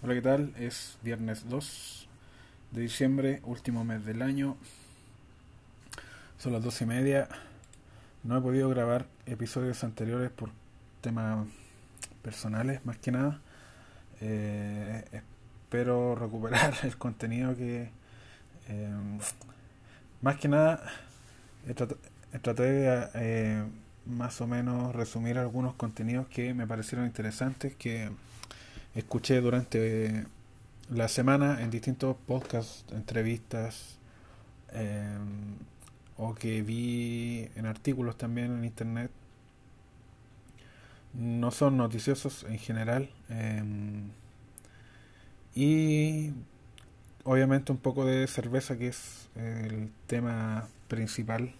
Hola, 0.00 0.14
¿qué 0.14 0.22
tal? 0.22 0.54
Es 0.56 0.96
viernes 1.02 1.48
2 1.48 2.08
de 2.70 2.82
diciembre, 2.82 3.40
último 3.42 3.84
mes 3.84 4.04
del 4.04 4.22
año. 4.22 4.56
Son 6.38 6.52
las 6.52 6.62
12 6.62 6.84
y 6.84 6.86
media. 6.86 7.28
No 8.22 8.38
he 8.38 8.40
podido 8.40 8.68
grabar 8.68 9.06
episodios 9.26 9.82
anteriores 9.82 10.30
por 10.30 10.50
temas 11.00 11.48
personales, 12.22 12.86
más 12.86 12.96
que 12.98 13.10
nada. 13.10 13.40
Eh, 14.20 15.04
espero 15.10 16.14
recuperar 16.14 16.74
el 16.84 16.96
contenido 16.96 17.56
que. 17.56 17.90
Eh, 18.68 19.18
más 20.22 20.36
que 20.36 20.46
nada, 20.46 20.80
traté 22.40 22.62
de 22.62 23.08
eh, 23.14 23.64
más 24.06 24.40
o 24.40 24.46
menos 24.46 24.94
resumir 24.94 25.38
algunos 25.38 25.74
contenidos 25.74 26.28
que 26.28 26.54
me 26.54 26.68
parecieron 26.68 27.04
interesantes, 27.04 27.74
que 27.74 28.12
escuché 28.98 29.40
durante 29.40 30.26
la 30.90 31.08
semana 31.08 31.62
en 31.62 31.70
distintos 31.70 32.16
podcasts, 32.26 32.84
entrevistas, 32.92 33.98
em, 34.72 35.56
o 36.16 36.34
que 36.34 36.62
vi 36.62 37.48
en 37.54 37.66
artículos 37.66 38.18
también 38.18 38.56
en 38.58 38.64
internet. 38.64 39.10
No 41.14 41.50
son 41.52 41.76
noticiosos 41.76 42.44
en 42.44 42.58
general. 42.58 43.10
Em, 43.28 44.10
y 45.54 46.32
obviamente 47.24 47.72
un 47.72 47.78
poco 47.78 48.04
de 48.04 48.26
cerveza, 48.26 48.76
que 48.78 48.88
es 48.88 49.28
el 49.36 49.90
tema 50.08 50.68
principal 50.88 51.54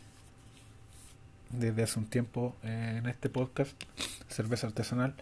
desde 1.50 1.82
hace 1.84 1.98
un 1.98 2.06
tiempo 2.06 2.56
en 2.62 3.06
este 3.06 3.28
podcast, 3.28 3.72
cerveza 4.28 4.66
artesanal. 4.66 5.14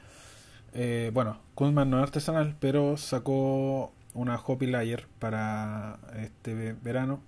Eh, 0.72 1.10
bueno, 1.14 1.38
Kuzman 1.54 1.90
no 1.90 1.98
es 1.98 2.04
artesanal, 2.04 2.56
pero 2.60 2.96
sacó 2.96 3.92
una 4.14 4.36
Hoppy 4.36 4.66
Layer 4.66 5.06
para 5.18 5.98
este 6.16 6.74
verano. 6.82 7.20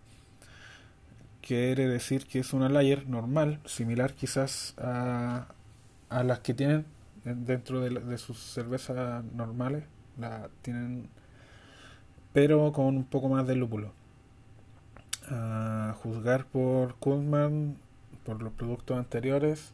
Quiere 1.41 1.87
decir 1.87 2.27
que 2.27 2.41
es 2.41 2.53
una 2.53 2.69
layer 2.69 3.09
normal, 3.09 3.61
similar 3.65 4.13
quizás 4.13 4.75
a, 4.79 5.47
a 6.11 6.23
las 6.23 6.41
que 6.41 6.53
tienen 6.53 6.85
dentro 7.25 7.81
de, 7.81 8.19
sus 8.19 8.39
cervezas 8.39 9.25
normales. 9.25 9.85
La 10.19 10.49
tienen, 10.63 11.09
pero 12.33 12.73
con 12.73 12.97
un 12.97 13.05
poco 13.05 13.29
más 13.29 13.47
de 13.47 13.57
lúpulo. 13.57 13.93
A 15.31 15.95
juzgar 16.03 16.47
por 16.47 16.97
Kuzman, 16.97 17.77
por 18.25 18.43
los 18.43 18.53
productos 18.53 18.99
anteriores, 18.99 19.73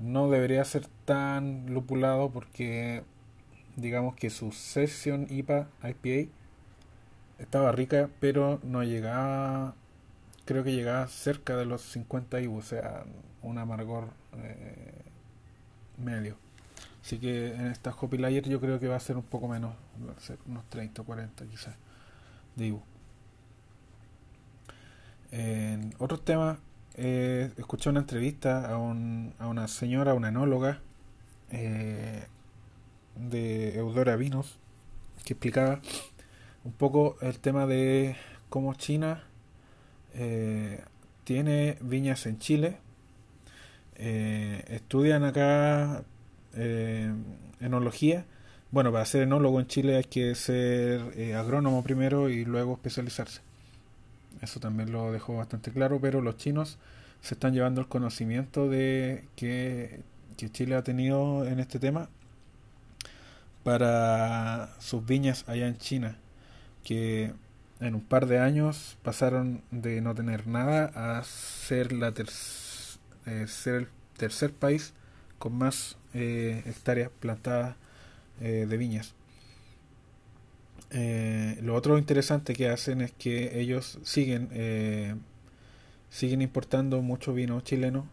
no 0.00 0.30
debería 0.30 0.64
ser 0.64 0.86
tan 1.04 1.66
lupulado 1.72 2.30
porque 2.30 3.02
digamos 3.76 4.14
que 4.14 4.30
su 4.30 4.52
session 4.52 5.26
IPA 5.30 5.68
IPA 5.82 6.30
estaba 7.38 7.72
rica 7.72 8.10
pero 8.20 8.60
no 8.62 8.82
llegaba 8.82 9.74
creo 10.44 10.64
que 10.64 10.72
llegaba 10.72 11.06
cerca 11.08 11.56
de 11.56 11.64
los 11.64 11.82
50 11.82 12.40
IBU 12.40 12.58
o 12.58 12.62
sea 12.62 13.04
un 13.42 13.58
amargor 13.58 14.08
eh, 14.36 15.02
medio. 15.98 16.36
Así 17.02 17.18
que 17.18 17.54
en 17.54 17.66
esta 17.66 17.90
Hoppy 17.90 18.18
Layer 18.18 18.48
yo 18.48 18.60
creo 18.60 18.78
que 18.78 18.88
va 18.88 18.96
a 18.96 19.00
ser 19.00 19.16
un 19.16 19.22
poco 19.22 19.48
menos 19.48 19.74
va 20.06 20.12
a 20.12 20.20
ser 20.20 20.38
unos 20.46 20.64
30 20.68 21.02
o 21.02 21.04
40 21.04 21.46
quizás 21.46 21.74
de 22.56 22.66
IBU 22.66 22.82
en 25.30 25.94
otros 25.98 26.24
temas 26.24 26.58
eh, 26.98 27.52
escuché 27.56 27.88
una 27.88 28.00
entrevista 28.00 28.68
a, 28.68 28.76
un, 28.76 29.32
a 29.38 29.46
una 29.46 29.68
señora, 29.68 30.14
una 30.14 30.28
enóloga 30.28 30.80
eh, 31.52 32.24
de 33.14 33.78
Eudora 33.78 34.16
Vinos, 34.16 34.58
que 35.24 35.34
explicaba 35.34 35.80
un 36.64 36.72
poco 36.72 37.16
el 37.20 37.38
tema 37.38 37.66
de 37.66 38.16
cómo 38.48 38.74
China 38.74 39.22
eh, 40.14 40.82
tiene 41.22 41.78
viñas 41.80 42.26
en 42.26 42.40
Chile. 42.40 42.78
Eh, 43.94 44.64
estudian 44.68 45.24
acá 45.24 46.02
enología. 47.60 48.24
Bueno, 48.72 48.90
para 48.90 49.04
ser 49.04 49.22
enólogo 49.22 49.60
en 49.60 49.68
Chile 49.68 49.96
hay 49.96 50.04
que 50.04 50.34
ser 50.34 51.00
agrónomo 51.36 51.84
primero 51.84 52.28
y 52.28 52.44
luego 52.44 52.72
especializarse. 52.74 53.47
Eso 54.40 54.60
también 54.60 54.92
lo 54.92 55.12
dejó 55.12 55.36
bastante 55.36 55.72
claro, 55.72 56.00
pero 56.00 56.20
los 56.20 56.36
chinos 56.36 56.78
se 57.20 57.34
están 57.34 57.52
llevando 57.52 57.80
el 57.80 57.88
conocimiento 57.88 58.68
de 58.68 59.24
que, 59.36 60.02
Chile 60.36 60.76
ha 60.76 60.84
tenido 60.84 61.44
en 61.46 61.58
este 61.58 61.80
tema 61.80 62.08
para 63.64 64.72
sus 64.78 65.04
viñas 65.04 65.44
allá 65.48 65.66
en 65.66 65.76
China, 65.78 66.16
que 66.84 67.32
en 67.80 67.94
un 67.96 68.00
par 68.02 68.26
de 68.26 68.38
años 68.38 68.96
pasaron 69.02 69.62
de 69.72 70.00
no 70.00 70.14
tener 70.14 70.46
nada 70.46 70.92
a 70.94 71.24
ser 71.24 71.92
la 71.92 72.14
eh, 73.26 73.46
ser 73.48 73.74
el 73.74 73.88
tercer 74.16 74.52
país 74.52 74.94
con 75.38 75.54
más 75.58 75.96
eh, 76.14 76.62
hectáreas 76.66 77.10
plantadas 77.20 77.74
eh, 78.40 78.66
de 78.68 78.76
viñas. 78.76 79.14
Eh, 80.90 81.58
lo 81.62 81.74
otro 81.74 81.98
interesante 81.98 82.54
que 82.54 82.68
hacen 82.68 83.00
es 83.02 83.12
que 83.12 83.60
ellos 83.60 83.98
siguen 84.04 84.48
eh, 84.52 85.14
siguen 86.10 86.42
importando 86.42 87.02
mucho 87.02 87.34
vino 87.34 87.60
chileno, 87.60 88.08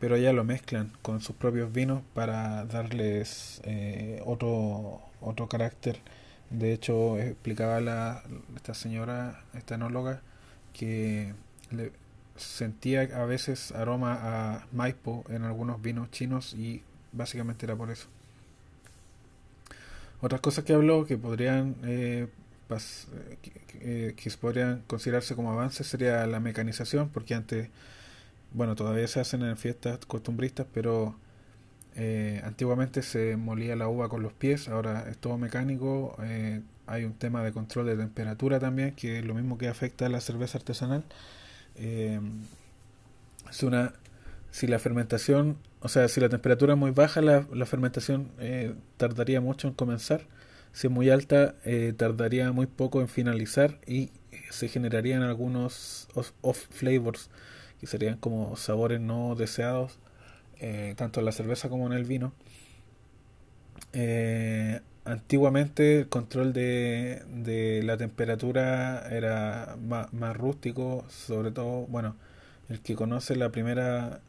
pero 0.00 0.16
ya 0.16 0.32
lo 0.32 0.44
mezclan 0.44 0.92
con 1.02 1.20
sus 1.20 1.36
propios 1.36 1.72
vinos 1.72 2.02
para 2.14 2.64
darles 2.66 3.60
eh, 3.64 4.22
otro 4.24 5.00
otro 5.20 5.48
carácter. 5.48 6.00
De 6.50 6.72
hecho, 6.72 7.18
explicaba 7.18 7.80
la, 7.80 8.24
esta 8.56 8.74
señora, 8.74 9.44
esta 9.54 9.76
enóloga, 9.76 10.22
que 10.72 11.34
le 11.70 11.92
sentía 12.36 13.02
a 13.02 13.24
veces 13.26 13.72
aroma 13.72 14.18
a 14.22 14.66
Maipo 14.72 15.24
en 15.28 15.44
algunos 15.44 15.80
vinos 15.82 16.10
chinos 16.10 16.54
y 16.54 16.82
básicamente 17.12 17.66
era 17.66 17.76
por 17.76 17.90
eso. 17.90 18.08
Otras 20.20 20.40
cosas 20.40 20.64
que 20.64 20.72
habló 20.74 21.06
que 21.06 21.16
podrían 21.16 21.76
eh, 21.84 22.28
eh, 23.80 24.14
que, 24.16 24.30
podrían 24.32 24.82
considerarse 24.86 25.34
como 25.34 25.50
avances 25.50 25.86
sería 25.86 26.26
la 26.26 26.40
mecanización, 26.40 27.08
porque 27.08 27.34
antes, 27.34 27.68
bueno, 28.52 28.76
todavía 28.76 29.08
se 29.08 29.20
hacen 29.20 29.42
en 29.42 29.56
fiestas 29.56 29.98
costumbristas, 30.06 30.66
pero 30.72 31.16
eh, 31.96 32.40
antiguamente 32.44 33.02
se 33.02 33.36
molía 33.36 33.76
la 33.76 33.88
uva 33.88 34.08
con 34.08 34.22
los 34.22 34.32
pies, 34.32 34.68
ahora 34.68 35.08
es 35.10 35.18
todo 35.18 35.38
mecánico. 35.38 36.16
hay 36.86 37.04
un 37.04 37.14
tema 37.14 37.42
de 37.42 37.52
control 37.52 37.86
de 37.86 37.96
temperatura 37.96 38.58
también, 38.60 38.94
que 38.94 39.18
es 39.20 39.24
lo 39.24 39.34
mismo 39.34 39.58
que 39.58 39.68
afecta 39.68 40.06
a 40.06 40.08
la 40.08 40.20
cerveza 40.20 40.58
artesanal. 40.58 41.04
es 41.76 43.62
una 43.62 43.94
si 44.50 44.66
la 44.66 44.78
fermentación, 44.78 45.58
o 45.80 45.88
sea, 45.88 46.08
si 46.08 46.20
la 46.20 46.28
temperatura 46.28 46.74
es 46.74 46.78
muy 46.78 46.90
baja, 46.90 47.20
la, 47.20 47.46
la 47.52 47.66
fermentación 47.66 48.30
eh, 48.38 48.74
tardaría 48.96 49.40
mucho 49.40 49.68
en 49.68 49.74
comenzar. 49.74 50.22
Si 50.72 50.86
es 50.86 50.92
muy 50.92 51.10
alta, 51.10 51.56
eh, 51.64 51.92
tardaría 51.96 52.52
muy 52.52 52.66
poco 52.66 53.00
en 53.00 53.08
finalizar 53.08 53.78
y 53.86 54.10
se 54.50 54.68
generarían 54.68 55.22
algunos 55.22 56.08
off 56.42 56.66
flavors, 56.70 57.30
que 57.80 57.86
serían 57.86 58.18
como 58.18 58.56
sabores 58.56 59.00
no 59.00 59.34
deseados, 59.34 59.98
eh, 60.60 60.94
tanto 60.96 61.20
en 61.20 61.26
la 61.26 61.32
cerveza 61.32 61.68
como 61.68 61.86
en 61.86 61.92
el 61.94 62.04
vino. 62.04 62.32
antiguamente 65.04 66.00
el 66.00 66.08
control 66.08 66.52
de, 66.52 67.22
de 67.28 67.82
la 67.82 67.96
temperatura 67.96 69.08
era 69.10 69.76
más, 69.80 70.12
más 70.12 70.36
rústico, 70.36 71.04
sobre 71.08 71.50
todo, 71.50 71.86
bueno, 71.86 72.16
el 72.68 72.80
que 72.80 72.94
conoce 72.94 73.34
la 73.36 73.50
primera 73.50 74.20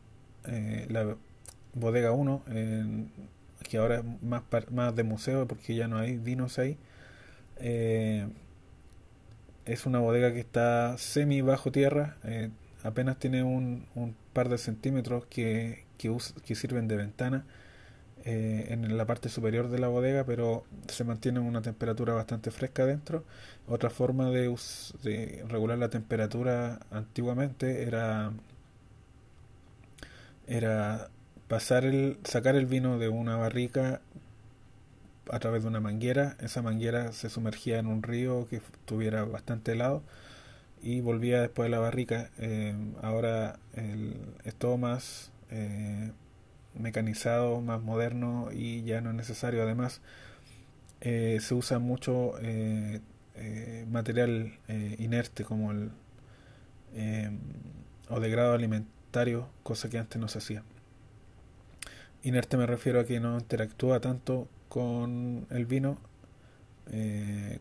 eh, 0.45 0.87
la 0.89 1.15
bodega 1.73 2.11
1, 2.11 2.43
que 3.69 3.77
ahora 3.77 3.99
es 3.99 4.03
más, 4.21 4.43
más 4.71 4.95
de 4.95 5.03
museo 5.03 5.47
porque 5.47 5.75
ya 5.75 5.87
no 5.87 5.97
hay 5.97 6.17
vinos 6.17 6.59
ahí. 6.59 6.77
Eh, 7.57 8.27
es 9.65 9.85
una 9.85 9.99
bodega 9.99 10.33
que 10.33 10.39
está 10.39 10.97
semi 10.97 11.41
bajo 11.41 11.71
tierra, 11.71 12.17
eh, 12.23 12.49
apenas 12.83 13.17
tiene 13.19 13.43
un, 13.43 13.85
par 14.33 14.49
de 14.49 14.57
centímetros 14.57 15.25
que, 15.25 15.85
que, 15.97 16.15
que 16.45 16.55
sirven 16.55 16.87
de 16.87 16.97
ventana 16.97 17.45
en 18.23 18.97
la 18.97 19.05
parte 19.07 19.29
superior 19.29 19.69
de 19.69 19.79
la 19.79 19.87
bodega, 19.87 20.23
pero 20.25 20.63
se 20.87 21.03
mantiene 21.03 21.39
una 21.39 21.63
temperatura 21.63 22.13
bastante 22.13 22.51
fresca 22.51 22.85
dentro. 22.85 23.23
Otra 23.67 23.89
forma 23.89 24.29
de, 24.29 24.55
de 25.03 25.43
regular 25.49 25.77
la 25.79 25.89
temperatura 25.89 26.79
antiguamente 26.91 27.83
era 27.83 28.31
era 30.51 31.09
pasar 31.47 31.85
el, 31.85 32.17
sacar 32.25 32.55
el 32.55 32.65
vino 32.65 32.99
de 32.99 33.07
una 33.07 33.37
barrica 33.37 34.01
a 35.31 35.39
través 35.39 35.63
de 35.63 35.69
una 35.69 35.79
manguera. 35.79 36.35
Esa 36.41 36.61
manguera 36.61 37.13
se 37.13 37.29
sumergía 37.29 37.79
en 37.79 37.87
un 37.87 38.03
río 38.03 38.47
que 38.49 38.61
tuviera 38.85 39.23
bastante 39.23 39.71
helado 39.71 40.03
y 40.81 40.99
volvía 40.99 41.41
después 41.41 41.67
de 41.67 41.71
la 41.71 41.79
barrica. 41.79 42.31
Eh, 42.37 42.75
ahora 43.01 43.59
es 44.43 44.55
todo 44.55 44.77
más 44.77 45.31
eh, 45.51 46.11
mecanizado, 46.77 47.61
más 47.61 47.81
moderno 47.81 48.49
y 48.51 48.83
ya 48.83 48.99
no 48.99 49.11
es 49.11 49.15
necesario. 49.15 49.63
Además, 49.63 50.01
eh, 50.99 51.39
se 51.41 51.53
usa 51.53 51.79
mucho 51.79 52.33
material 53.89 54.59
inerte 54.97 55.45
como 55.45 55.71
el 55.71 55.91
o 58.09 58.19
de 58.19 58.29
grado 58.29 58.53
alimentario, 58.53 59.00
cosa 59.63 59.89
que 59.89 59.97
antes 59.97 60.19
no 60.19 60.27
se 60.27 60.39
hacía. 60.39 60.63
Inerte 62.23 62.57
me 62.57 62.65
refiero 62.65 62.99
a 62.99 63.05
que 63.05 63.19
no 63.19 63.37
interactúa 63.37 63.99
tanto 63.99 64.47
con 64.69 65.47
el 65.49 65.65
vino 65.65 65.97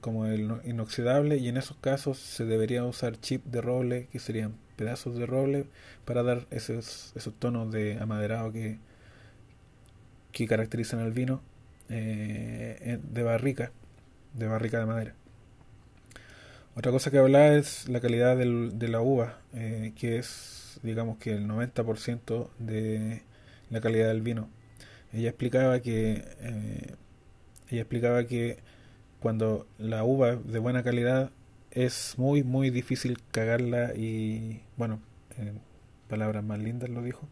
como 0.00 0.26
el 0.26 0.60
inoxidable 0.64 1.36
y 1.36 1.48
en 1.48 1.56
esos 1.56 1.76
casos 1.76 2.18
se 2.18 2.44
debería 2.44 2.84
usar 2.84 3.20
chip 3.20 3.44
de 3.44 3.60
roble 3.60 4.08
que 4.10 4.18
serían 4.18 4.54
pedazos 4.76 5.14
de 5.16 5.26
roble 5.26 5.66
para 6.04 6.22
dar 6.22 6.46
esos, 6.50 7.12
esos 7.14 7.34
tonos 7.34 7.70
de 7.70 7.98
amaderado 8.00 8.50
que, 8.50 8.78
que 10.32 10.46
caracterizan 10.46 11.00
al 11.00 11.12
vino 11.12 11.42
eh, 11.90 12.98
de 13.02 13.22
barrica, 13.22 13.72
de 14.34 14.46
barrica 14.46 14.78
de 14.78 14.86
madera. 14.86 15.14
Otra 16.76 16.92
cosa 16.92 17.10
que 17.10 17.18
hablaba 17.18 17.48
es 17.48 17.88
la 17.88 18.00
calidad 18.00 18.36
de 18.36 18.88
la 18.88 19.00
uva, 19.00 19.40
eh, 19.52 19.92
que 19.96 20.18
es, 20.18 20.59
digamos 20.82 21.18
que 21.18 21.32
el 21.32 21.46
90% 21.48 22.48
de 22.58 23.22
la 23.70 23.80
calidad 23.80 24.08
del 24.08 24.22
vino. 24.22 24.48
Ella 25.12 25.30
explicaba 25.30 25.80
que 25.80 26.24
eh, 26.40 26.94
ella 27.70 27.82
explicaba 27.82 28.24
que 28.24 28.58
cuando 29.20 29.66
la 29.78 30.04
uva 30.04 30.30
es 30.32 30.52
de 30.52 30.58
buena 30.58 30.82
calidad 30.82 31.30
es 31.70 32.14
muy 32.18 32.42
muy 32.42 32.70
difícil 32.70 33.18
cagarla 33.32 33.94
y 33.94 34.62
bueno, 34.76 35.00
en 35.38 35.60
palabras 36.08 36.44
más 36.44 36.58
lindas 36.58 36.90
lo 36.90 37.02
dijo 37.02 37.28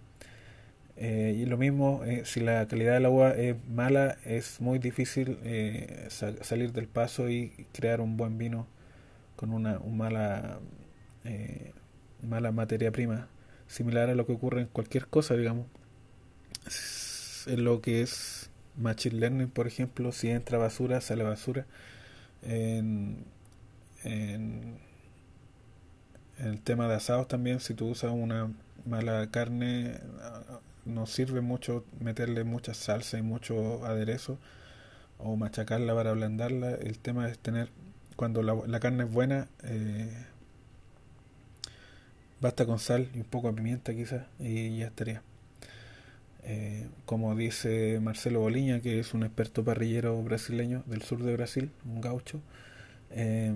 eh, 1.00 1.36
y 1.38 1.46
lo 1.46 1.56
mismo, 1.56 2.02
eh, 2.04 2.22
si 2.24 2.40
la 2.40 2.66
calidad 2.66 2.94
del 2.94 3.06
agua 3.06 3.30
es 3.30 3.56
mala, 3.68 4.18
es 4.24 4.60
muy 4.60 4.80
difícil 4.80 5.38
eh, 5.44 6.08
salir 6.10 6.72
del 6.72 6.88
paso 6.88 7.30
y 7.30 7.66
crear 7.72 8.00
un 8.00 8.16
buen 8.16 8.36
vino 8.36 8.66
con 9.36 9.52
una 9.52 9.78
mala, 9.78 10.58
mala 12.22 12.52
materia 12.52 12.90
prima, 12.92 13.28
similar 13.66 14.10
a 14.10 14.14
lo 14.14 14.26
que 14.26 14.32
ocurre 14.32 14.62
en 14.62 14.66
cualquier 14.68 15.06
cosa, 15.06 15.34
digamos. 15.36 15.66
En 17.46 17.64
lo 17.64 17.80
que 17.80 18.02
es 18.02 18.50
Machine 18.76 19.16
Learning, 19.20 19.48
por 19.48 19.66
ejemplo, 19.66 20.12
si 20.12 20.30
entra 20.30 20.58
basura, 20.58 21.00
sale 21.00 21.24
basura. 21.24 21.66
En, 22.42 23.24
en 24.04 24.78
el 26.38 26.60
tema 26.60 26.88
de 26.88 26.94
asados 26.94 27.28
también, 27.28 27.60
si 27.60 27.74
tú 27.74 27.88
usas 27.88 28.12
una 28.12 28.52
mala 28.84 29.30
carne 29.30 29.98
no 30.88 31.06
sirve 31.06 31.40
mucho 31.40 31.84
meterle 32.00 32.44
mucha 32.44 32.74
salsa 32.74 33.18
y 33.18 33.22
mucho 33.22 33.84
aderezo 33.84 34.38
o 35.18 35.36
machacarla 35.36 35.94
para 35.94 36.10
ablandarla. 36.10 36.70
El 36.74 36.98
tema 36.98 37.28
es 37.28 37.38
tener, 37.38 37.68
cuando 38.16 38.42
la, 38.42 38.80
carne 38.80 39.04
es 39.04 39.12
buena, 39.12 39.48
eh, 39.64 40.26
basta 42.40 42.66
con 42.66 42.78
sal 42.78 43.08
y 43.14 43.18
un 43.18 43.24
poco 43.24 43.48
de 43.48 43.54
pimienta 43.54 43.94
quizás 43.94 44.26
y 44.38 44.78
ya 44.78 44.86
estaría. 44.86 45.22
Eh, 46.44 46.86
como 47.04 47.34
dice 47.34 48.00
Marcelo 48.00 48.40
Boliña, 48.40 48.80
que 48.80 49.00
es 49.00 49.12
un 49.12 49.22
experto 49.22 49.64
parrillero 49.64 50.22
brasileño 50.22 50.82
del 50.86 51.02
sur 51.02 51.22
de 51.22 51.34
Brasil, 51.34 51.70
un 51.84 52.00
gaucho, 52.00 52.40
eh, 53.10 53.54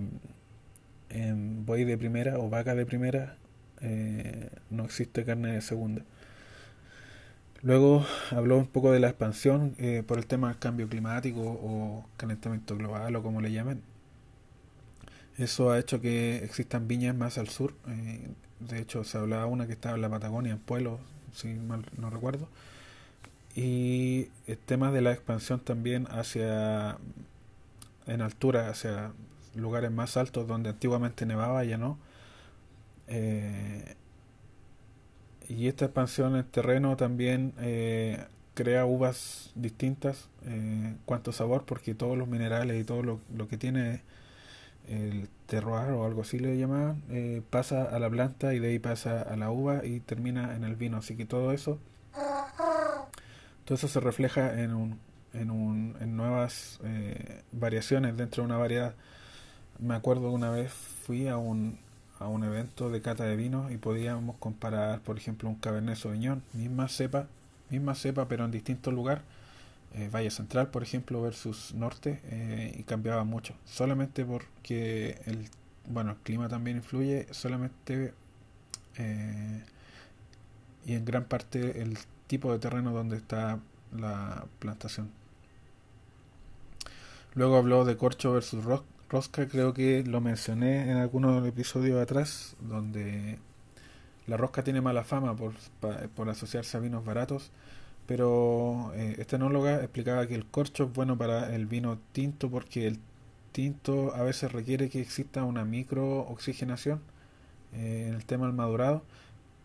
en 1.10 1.64
buey 1.66 1.84
de 1.84 1.96
primera 1.96 2.38
o 2.38 2.48
vaca 2.48 2.74
de 2.74 2.86
primera 2.86 3.36
no 4.70 4.84
existe 4.84 5.24
carne 5.24 5.52
de 5.52 5.60
segunda. 5.60 6.02
Luego 7.62 8.04
habló 8.30 8.58
un 8.58 8.66
poco 8.66 8.90
de 8.90 8.98
la 8.98 9.08
expansión 9.08 9.74
eh, 9.78 10.02
por 10.06 10.18
el 10.18 10.26
tema 10.26 10.48
del 10.48 10.58
cambio 10.58 10.88
climático 10.88 11.40
o 11.40 12.04
calentamiento 12.16 12.76
global 12.76 13.14
o 13.14 13.22
como 13.22 13.40
le 13.40 13.52
llamen. 13.52 13.82
Eso 15.38 15.70
ha 15.70 15.78
hecho 15.78 16.00
que 16.00 16.44
existan 16.44 16.88
viñas 16.88 17.16
más 17.16 17.38
al 17.38 17.48
sur. 17.48 17.74
De 18.68 18.80
hecho, 18.80 19.04
se 19.04 19.18
hablaba 19.18 19.46
una 19.46 19.66
que 19.66 19.72
estaba 19.72 19.94
en 19.96 20.02
la 20.02 20.10
Patagonia, 20.10 20.52
en 20.52 20.58
Pueblo, 20.58 20.98
si 21.34 21.48
mal 21.48 21.84
no 21.98 22.10
recuerdo. 22.10 22.48
Y 23.54 24.28
el 24.46 24.58
tema 24.58 24.90
de 24.90 25.02
la 25.02 25.12
expansión 25.12 25.60
también 25.60 26.06
hacia 26.10 26.96
en 28.06 28.20
altura, 28.22 28.68
hacia 28.70 29.12
lugares 29.54 29.90
más 29.90 30.16
altos 30.16 30.46
donde 30.48 30.70
antiguamente 30.70 31.26
nevaba, 31.26 31.64
ya 31.64 31.76
no. 31.78 31.98
Eh, 33.08 33.94
y 35.48 35.68
esta 35.68 35.86
expansión 35.86 36.36
en 36.36 36.44
terreno 36.44 36.96
también 36.96 37.52
eh, 37.60 38.24
crea 38.54 38.86
uvas 38.86 39.50
distintas 39.54 40.28
eh, 40.46 40.94
cuanto 41.04 41.32
sabor 41.32 41.64
porque 41.64 41.94
todos 41.94 42.16
los 42.16 42.28
minerales 42.28 42.80
y 42.80 42.84
todo 42.84 43.02
lo, 43.02 43.48
que 43.48 43.56
tiene 43.58 44.00
el 44.88 45.28
terroir 45.46 45.92
o 45.92 46.04
algo 46.04 46.22
así 46.22 46.38
le 46.38 46.58
llamaban 46.58 47.02
eh, 47.10 47.42
pasa 47.50 47.84
a 47.84 47.98
la 47.98 48.10
planta 48.10 48.54
y 48.54 48.58
de 48.58 48.68
ahí 48.68 48.78
pasa 48.78 49.22
a 49.22 49.36
la 49.36 49.50
uva 49.50 49.84
y 49.84 50.00
termina 50.00 50.56
en 50.56 50.64
el 50.64 50.76
vino. 50.76 50.98
Así 50.98 51.16
que 51.16 51.24
todo 51.24 51.52
eso 51.52 51.78
todo 53.64 53.76
eso 53.76 53.88
se 53.88 54.00
refleja 54.00 54.60
en 54.60 54.74
un, 54.74 54.98
en, 55.32 55.50
un, 55.50 55.96
en 56.00 56.16
nuevas 56.16 56.80
eh, 56.84 57.42
variaciones. 57.52 58.16
Dentro 58.16 58.42
de 58.42 58.46
una 58.46 58.58
variedad 58.58 58.94
me 59.78 59.94
acuerdo 59.94 60.30
una 60.30 60.50
vez 60.50 60.72
fui 60.72 61.28
a 61.28 61.36
un 61.36 61.78
a 62.22 62.28
un 62.28 62.44
evento 62.44 62.88
de 62.90 63.02
cata 63.02 63.24
de 63.24 63.36
vinos 63.36 63.72
y 63.72 63.78
podíamos 63.78 64.36
comparar, 64.36 65.00
por 65.00 65.16
ejemplo, 65.16 65.48
un 65.48 65.56
Cabernet 65.56 65.96
Sauvignon, 65.96 66.42
misma 66.52 66.88
cepa, 66.88 67.26
misma 67.68 67.94
cepa, 67.94 68.28
pero 68.28 68.44
en 68.44 68.52
distinto 68.52 68.92
lugar, 68.92 69.22
eh, 69.94 70.08
Valle 70.12 70.30
Central, 70.30 70.68
por 70.68 70.82
ejemplo, 70.82 71.20
versus 71.20 71.74
Norte, 71.74 72.20
eh, 72.24 72.74
y 72.78 72.82
cambiaba 72.84 73.24
mucho, 73.24 73.54
solamente 73.64 74.24
porque 74.24 75.20
el, 75.26 75.48
bueno, 75.88 76.12
el 76.12 76.16
clima 76.18 76.48
también 76.48 76.78
influye, 76.78 77.26
solamente 77.30 78.14
eh, 78.96 79.62
y 80.86 80.94
en 80.94 81.04
gran 81.04 81.24
parte 81.24 81.82
el 81.82 81.98
tipo 82.26 82.52
de 82.52 82.58
terreno 82.58 82.92
donde 82.92 83.16
está 83.16 83.60
la 83.96 84.46
plantación. 84.58 85.10
Luego 87.34 87.56
habló 87.56 87.84
de 87.84 87.96
corcho 87.96 88.32
versus 88.32 88.64
rosca 88.64 89.46
creo 89.46 89.74
que 89.74 90.04
lo 90.04 90.20
mencioné 90.22 90.90
en 90.90 90.96
algunos 90.96 91.46
episodios 91.46 92.00
atrás, 92.00 92.56
donde 92.60 93.38
la 94.26 94.36
rosca 94.38 94.64
tiene 94.64 94.80
mala 94.80 95.04
fama 95.04 95.36
por, 95.36 95.52
por 96.14 96.30
asociarse 96.30 96.76
a 96.76 96.80
vinos 96.80 97.04
baratos, 97.04 97.50
pero 98.06 98.92
eh, 98.94 99.16
esta 99.18 99.36
enóloga 99.36 99.76
explicaba 99.82 100.26
que 100.26 100.34
el 100.34 100.46
corcho 100.46 100.84
es 100.84 100.92
bueno 100.92 101.16
para 101.18 101.54
el 101.54 101.66
vino 101.66 101.98
tinto 102.12 102.50
porque 102.50 102.86
el 102.86 102.98
tinto 103.52 104.14
a 104.14 104.22
veces 104.22 104.52
requiere 104.52 104.88
que 104.90 105.00
exista 105.00 105.44
una 105.44 105.64
microoxigenación 105.64 107.00
eh, 107.74 108.06
en 108.08 108.14
el 108.14 108.24
tema 108.26 108.46
del 108.46 108.54
madurado, 108.54 109.02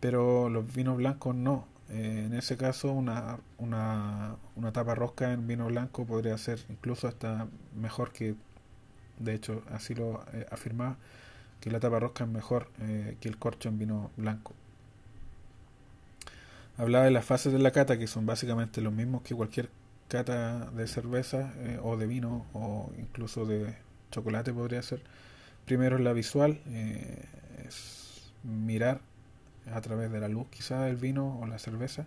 pero 0.00 0.48
los 0.50 0.72
vinos 0.74 0.96
blancos 0.98 1.34
no. 1.34 1.66
Eh, 1.90 2.24
en 2.26 2.34
ese 2.34 2.56
caso, 2.56 2.92
una, 2.92 3.38
una, 3.58 4.36
una 4.56 4.72
tapa 4.72 4.94
rosca 4.94 5.32
en 5.32 5.46
vino 5.46 5.66
blanco 5.66 6.06
podría 6.06 6.36
ser 6.38 6.60
incluso 6.68 7.08
hasta 7.08 7.48
mejor 7.74 8.12
que 8.12 8.34
de 9.18 9.34
hecho 9.34 9.62
así 9.72 9.94
lo 9.94 10.22
eh, 10.32 10.46
afirmaba, 10.50 10.96
que 11.60 11.70
la 11.70 11.80
tapa 11.80 12.00
rosca 12.00 12.24
es 12.24 12.30
mejor 12.30 12.70
que 13.20 13.28
el 13.28 13.38
corcho 13.38 13.68
en 13.68 13.78
vino 13.78 14.10
blanco. 14.16 14.54
Hablaba 16.78 17.04
de 17.04 17.10
las 17.10 17.24
fases 17.24 17.52
de 17.52 17.58
la 17.58 17.72
cata, 17.72 17.98
que 17.98 18.06
son 18.06 18.24
básicamente 18.24 18.80
los 18.80 18.92
mismos 18.92 19.22
que 19.22 19.34
cualquier 19.34 19.68
cata 20.08 20.70
de 20.70 20.86
cerveza 20.86 21.52
eh, 21.58 21.78
o 21.82 21.96
de 21.96 22.06
vino 22.06 22.46
o 22.54 22.90
incluso 22.98 23.44
de 23.44 23.74
chocolate 24.10 24.52
podría 24.54 24.80
ser. 24.82 25.02
Primero 25.66 25.96
es 25.96 26.02
la 26.02 26.14
visual, 26.14 26.60
es 27.66 28.32
mirar 28.42 29.00
a 29.70 29.82
través 29.82 30.10
de 30.10 30.20
la 30.20 30.28
luz 30.28 30.46
quizá 30.50 30.88
el 30.88 30.96
vino 30.96 31.38
o 31.40 31.46
la 31.46 31.58
cerveza. 31.58 32.06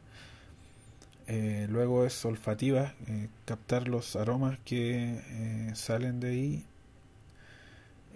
luego 1.27 2.05
es 2.05 2.25
olfativa, 2.25 2.95
captar 3.45 3.87
los 3.87 4.15
aromas 4.15 4.57
que 4.65 5.71
salen 5.75 6.19
de 6.19 6.29
ahí 6.29 6.65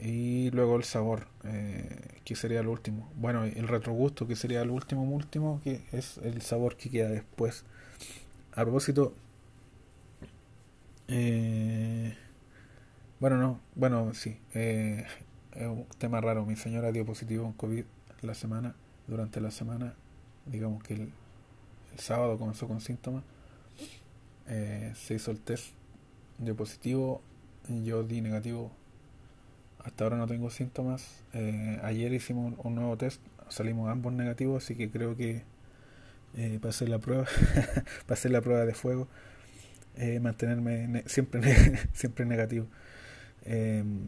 y 0.01 0.51
luego 0.51 0.75
el 0.75 0.83
sabor, 0.83 1.27
eh, 1.43 2.19
que 2.23 2.35
sería 2.35 2.59
el 2.59 2.67
último. 2.67 3.11
Bueno, 3.15 3.43
el 3.43 3.67
retrogusto, 3.67 4.27
que 4.27 4.35
sería 4.35 4.61
el 4.61 4.69
último, 4.69 5.03
último, 5.03 5.61
que 5.63 5.83
es 5.91 6.17
el 6.19 6.41
sabor 6.41 6.75
que 6.75 6.89
queda 6.89 7.09
después. 7.09 7.63
A 8.53 8.63
propósito, 8.63 9.13
eh, 11.07 12.15
bueno, 13.19 13.37
no, 13.37 13.59
bueno, 13.75 14.13
sí, 14.13 14.37
eh, 14.53 15.05
es 15.53 15.67
un 15.67 15.85
tema 15.97 16.21
raro. 16.21 16.45
Mi 16.45 16.55
señora 16.55 16.91
dio 16.91 17.05
positivo 17.05 17.45
en 17.45 17.53
COVID 17.53 17.85
la 18.21 18.33
semana, 18.33 18.75
durante 19.07 19.39
la 19.39 19.51
semana, 19.51 19.95
digamos 20.45 20.83
que 20.83 20.95
el, 20.95 21.13
sábado 21.97 22.37
comenzó 22.37 22.67
con 22.67 22.81
síntomas. 22.81 23.23
se 24.45 25.13
hizo 25.13 25.31
el 25.31 25.39
test, 25.39 25.67
dio 26.37 26.55
positivo, 26.55 27.21
yo 27.69 28.03
di 28.03 28.19
negativo 28.19 28.71
hasta 29.85 30.03
ahora 30.03 30.17
no 30.17 30.27
tengo 30.27 30.49
síntomas. 30.49 31.23
Eh, 31.33 31.79
ayer 31.83 32.11
hicimos 32.11 32.55
un, 32.57 32.75
nuevo 32.75 32.97
test, 32.97 33.21
salimos 33.49 33.89
ambos 33.89 34.13
negativos, 34.13 34.63
así 34.63 34.75
que 34.75 34.89
creo 34.89 35.15
que 35.15 35.43
eh, 36.35 36.59
pasé 36.61 36.87
la 36.87 36.99
prueba, 36.99 37.25
pasé 38.07 38.29
la 38.29 38.41
prueba 38.41 38.65
de 38.65 38.73
fuego. 38.73 39.07
eh, 39.97 40.19
mantenerme 40.19 41.03
siempre, 41.05 41.79
siempre 41.93 42.25
negativo. 42.25 42.67
Em, 43.45 44.07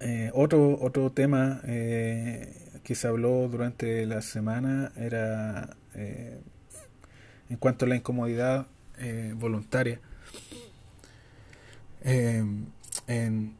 eh, 0.00 0.30
otro, 0.34 0.78
otro 0.80 1.10
tema 1.12 1.60
que 1.62 2.94
se 2.94 3.08
habló 3.08 3.48
durante 3.48 4.06
la 4.06 4.22
semana 4.22 4.92
era 4.96 5.76
en 5.94 7.56
cuanto 7.58 7.84
a 7.84 7.88
la 7.88 7.96
incomodidad 7.96 8.66
voluntaria. 9.36 10.00
Em, 12.02 12.66
en 13.06 13.57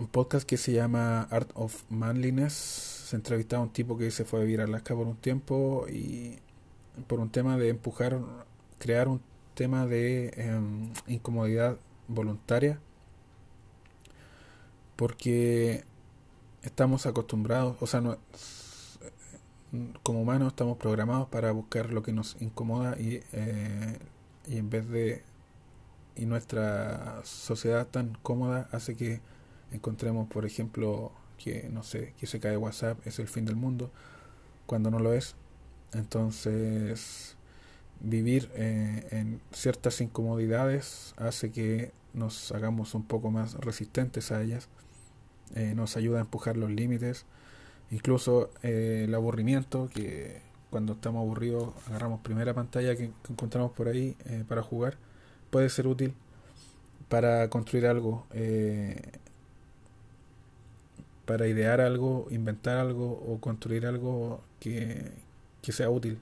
un 0.00 0.06
podcast 0.08 0.48
que 0.48 0.56
se 0.56 0.72
llama 0.72 1.22
Art 1.30 1.50
of 1.54 1.84
Manliness. 1.90 2.54
Se 2.54 3.16
entrevistaba 3.16 3.62
a 3.62 3.66
un 3.66 3.72
tipo 3.72 3.98
que 3.98 4.10
se 4.10 4.24
fue 4.24 4.40
a 4.40 4.42
vivir 4.42 4.60
a 4.60 4.64
Alaska 4.64 4.94
por 4.94 5.06
un 5.06 5.16
tiempo 5.16 5.86
y 5.88 6.38
por 7.06 7.20
un 7.20 7.30
tema 7.30 7.58
de 7.58 7.68
empujar 7.68 8.18
crear 8.78 9.08
un 9.08 9.20
tema 9.54 9.86
de 9.86 10.32
em, 10.36 10.92
incomodidad 11.06 11.76
voluntaria. 12.08 12.80
Porque 14.96 15.84
estamos 16.62 17.06
acostumbrados, 17.06 17.76
o 17.80 17.86
sea, 17.86 18.00
no, 18.00 18.18
como 20.02 20.22
humanos 20.22 20.48
estamos 20.48 20.78
programados 20.78 21.28
para 21.28 21.52
buscar 21.52 21.92
lo 21.92 22.02
que 22.02 22.12
nos 22.12 22.36
incomoda 22.40 22.98
y, 22.98 23.22
eh, 23.32 23.98
y 24.48 24.56
en 24.58 24.70
vez 24.70 24.88
de 24.88 25.22
y 26.16 26.26
nuestra 26.26 27.20
sociedad 27.24 27.86
tan 27.86 28.18
cómoda 28.22 28.68
hace 28.72 28.96
que 28.96 29.20
encontremos, 29.72 30.28
por 30.28 30.44
ejemplo, 30.44 31.12
que 31.42 31.68
no 31.70 31.82
sé, 31.82 32.14
que 32.18 32.26
se 32.26 32.40
cae 32.40 32.56
WhatsApp 32.56 32.98
es 33.06 33.18
el 33.18 33.28
fin 33.28 33.44
del 33.44 33.56
mundo 33.56 33.90
cuando 34.66 34.90
no 34.90 34.98
lo 34.98 35.12
es. 35.12 35.34
Entonces, 35.92 37.36
vivir 38.00 38.50
eh, 38.54 39.06
en 39.10 39.40
ciertas 39.52 40.00
incomodidades 40.00 41.14
hace 41.16 41.50
que 41.50 41.92
nos 42.12 42.52
hagamos 42.52 42.94
un 42.94 43.04
poco 43.04 43.30
más 43.30 43.54
resistentes 43.54 44.32
a 44.32 44.42
ellas, 44.42 44.68
eh, 45.54 45.74
nos 45.74 45.96
ayuda 45.96 46.18
a 46.18 46.20
empujar 46.22 46.56
los 46.56 46.70
límites, 46.70 47.24
incluso 47.90 48.50
eh, 48.62 49.04
el 49.06 49.14
aburrimiento, 49.14 49.88
que 49.92 50.42
cuando 50.70 50.92
estamos 50.94 51.20
aburridos 51.20 51.74
agarramos 51.88 52.20
primera 52.20 52.54
pantalla 52.54 52.94
que, 52.96 53.10
encontramos 53.28 53.72
por 53.72 53.88
ahí 53.88 54.16
para 54.48 54.62
jugar, 54.62 54.96
puede 55.50 55.68
ser 55.68 55.86
útil 55.88 56.14
para 57.08 57.50
construir 57.50 57.86
algo, 57.86 58.26
para 61.30 61.46
idear 61.46 61.80
algo, 61.80 62.26
inventar 62.32 62.78
algo 62.78 63.12
o 63.12 63.38
construir 63.38 63.86
algo 63.86 64.42
que, 64.58 65.12
que 65.62 65.70
sea 65.70 65.88
útil. 65.88 66.18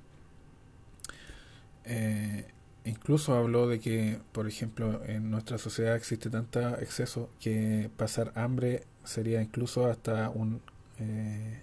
Eh, 1.87 2.45
incluso 2.85 3.33
habló 3.33 3.67
de 3.69 3.81
que, 3.81 4.21
por 4.33 4.47
ejemplo, 4.47 5.03
en 5.07 5.31
nuestra 5.31 5.57
sociedad 5.57 5.97
existe 5.97 6.29
tanta 6.29 6.79
exceso 6.83 7.31
que 7.41 7.88
pasar 7.97 8.33
hambre 8.35 8.83
sería 9.03 9.41
incluso 9.41 9.87
hasta 9.87 10.29
un 10.29 10.61
eh, 10.99 11.62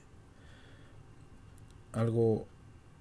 algo 1.93 2.47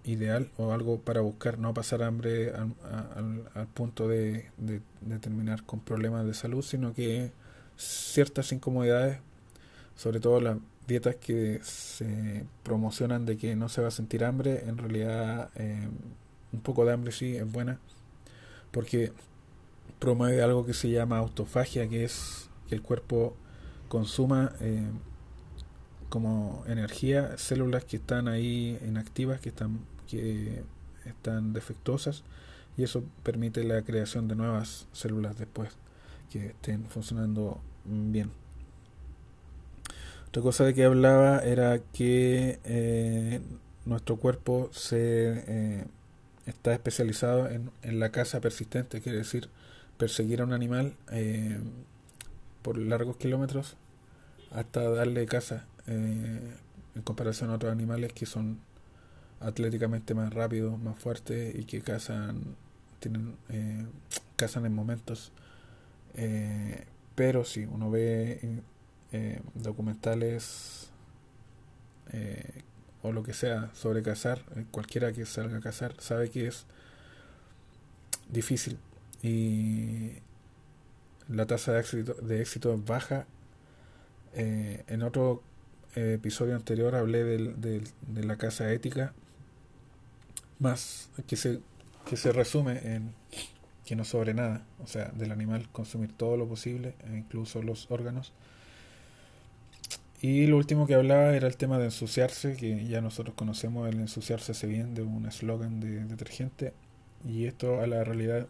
ideal 0.05 0.51
o 0.59 0.73
algo 0.73 1.01
para 1.01 1.23
buscar, 1.23 1.59
no 1.59 1.73
pasar 1.73 2.03
hambre 2.03 2.53
al, 2.53 3.67
punto 3.73 4.09
de, 4.09 4.51
de, 4.59 5.19
terminar 5.21 5.65
con 5.65 5.81
problemas 5.81 6.27
de 6.27 6.35
salud, 6.35 6.61
sino 6.63 6.93
que 6.93 7.33
ciertas 7.79 8.53
incomodidades, 8.53 9.21
sobre 9.97 10.21
todo 10.21 10.41
las 10.41 10.59
dietas 10.87 11.17
que 11.17 11.61
se 11.63 12.45
promocionan 12.63 13.27
de 13.27 13.37
que 13.37 13.57
no 13.57 13.69
se 13.69 13.83
va 13.83 13.89
a 13.89 13.91
sentir 13.91 14.25
hambre, 14.25 14.65
en 14.67 14.79
realidad 14.79 15.51
eh, 15.55 15.89
un 16.53 16.61
poco 16.61 16.85
de 16.85 16.93
hambre 16.93 17.13
sí 17.13 17.37
es 17.37 17.51
buena, 17.51 17.79
porque 18.71 19.13
promueve 19.99 20.43
algo 20.43 20.67
que 20.67 20.75
se 20.75 20.91
llama 20.91 21.19
autofagia, 21.19 21.89
que 21.89 22.05
es 22.05 22.51
que 22.69 22.75
el 22.75 22.83
cuerpo 22.83 23.37
consuma 23.89 24.53
eh, 24.61 24.91
como 26.09 26.65
energía 26.67 27.37
células 27.39 27.85
que 27.85 27.97
están 27.97 28.29
ahí 28.29 28.79
inactivas, 28.87 29.41
que 29.41 29.49
están, 29.49 29.81
que 30.07 30.63
están 31.05 31.53
defectuosas, 31.53 32.25
y 32.77 32.83
eso 32.83 33.05
permite 33.23 33.65
la 33.65 33.83
creación 33.83 34.29
de 34.29 34.37
nuevas 34.37 34.87
células 34.93 35.39
después 35.39 35.71
que 36.31 36.47
estén 36.47 36.87
funcionando 36.87 37.61
bien. 37.85 38.44
Otra 40.35 40.43
cosa 40.43 40.65
de 40.65 40.75
que 40.75 40.83
hablaba 40.83 41.39
era 41.45 41.79
que 41.93 42.59
eh, 42.65 43.41
nuestro 43.85 44.17
cuerpo 44.17 44.69
se 44.73 45.45
eh, 45.47 45.85
está 46.47 46.73
especializado 46.73 47.49
en, 47.49 47.71
en 47.83 48.01
la 48.01 48.11
caza 48.11 48.41
persistente, 48.41 49.01
quiere 49.01 49.19
decir 49.19 49.49
perseguir 49.97 50.41
a 50.41 50.45
un 50.45 50.53
animal 50.53 50.97
eh, 51.13 51.61
por 52.63 52.79
largos 52.79 53.17
kilómetros 53.17 53.77
hasta 54.51 54.83
darle 54.91 55.25
caza 55.27 55.67
en 55.87 56.57
comparación 57.05 57.51
a 57.51 57.55
otros 57.55 57.71
animales 57.71 58.13
que 58.13 58.27
son 58.27 58.59
atléticamente 59.39 60.15
más 60.15 60.35
rápidos, 60.35 60.81
más 60.81 60.99
fuertes 60.99 61.55
y 61.55 61.63
que 61.63 61.81
cazan 61.81 62.57
tienen 62.99 63.37
cazan 64.35 64.67
en 64.67 64.75
momentos 64.75 65.31
pero 67.15 67.45
si 67.45 67.67
uno 67.67 67.89
ve 67.89 68.63
documentales 69.55 70.91
o 73.05 73.13
lo 73.13 73.23
que 73.23 73.35
sea 73.35 73.71
sobre 73.75 74.03
cazar, 74.03 74.41
eh, 74.57 74.65
cualquiera 74.71 75.13
que 75.13 75.27
salga 75.27 75.59
a 75.59 75.61
cazar 75.61 75.95
sabe 75.99 76.31
que 76.31 76.47
es 76.47 76.65
difícil 78.31 78.79
y 79.23 80.13
la 81.29 81.47
tasa 81.47 81.73
de 81.73 81.81
éxito, 81.81 82.15
de 82.15 82.41
éxito 82.41 82.73
es 82.75 82.85
baja. 82.85 83.27
Eh, 84.33 84.85
en 84.89 85.03
otro 85.03 85.43
eh, 85.95 86.15
episodio 86.15 86.57
anterior 86.57 86.95
hablé 86.95 87.25
de 87.25 88.25
la 88.25 88.37
caza 88.37 88.73
ética, 88.73 89.13
más 90.59 91.11
que 91.27 91.37
se, 91.37 91.61
que 92.09 92.17
se 92.17 92.33
resume 92.33 92.95
en 92.95 93.13
que 93.85 93.97
no 93.97 94.05
sobre 94.05 94.33
nada, 94.33 94.65
o 94.83 94.87
sea, 94.87 95.11
del 95.15 95.31
animal 95.31 95.69
consumir 95.73 96.11
todo 96.17 96.39
lo 96.39 96.49
posible, 96.49 96.95
incluso 97.13 97.63
los 97.63 97.91
órganos 97.91 98.33
y 100.27 100.47
lo 100.47 100.57
último 100.57 100.87
que 100.87 100.95
hablaba 100.95 101.37
era 101.37 101.47
el 101.47 101.59
tema 101.59 101.79
de 101.79 101.85
ensuciarse, 101.85 102.57
que 102.57 102.87
ya 102.87 103.03
nosotros 103.03 103.37
conocemos 103.37 103.87
el 103.91 104.01
ensuciarse 104.01 104.53
hace 104.53 104.67
bien 104.67 104.95
de 104.95 105.03
un 105.03 105.27
eslogan 105.27 105.81
de 105.81 106.03
detergente. 106.07 106.73
Y 107.29 107.45
esto 107.45 107.83
a 107.83 107.87
la 107.87 108.05
realidad 108.05 108.47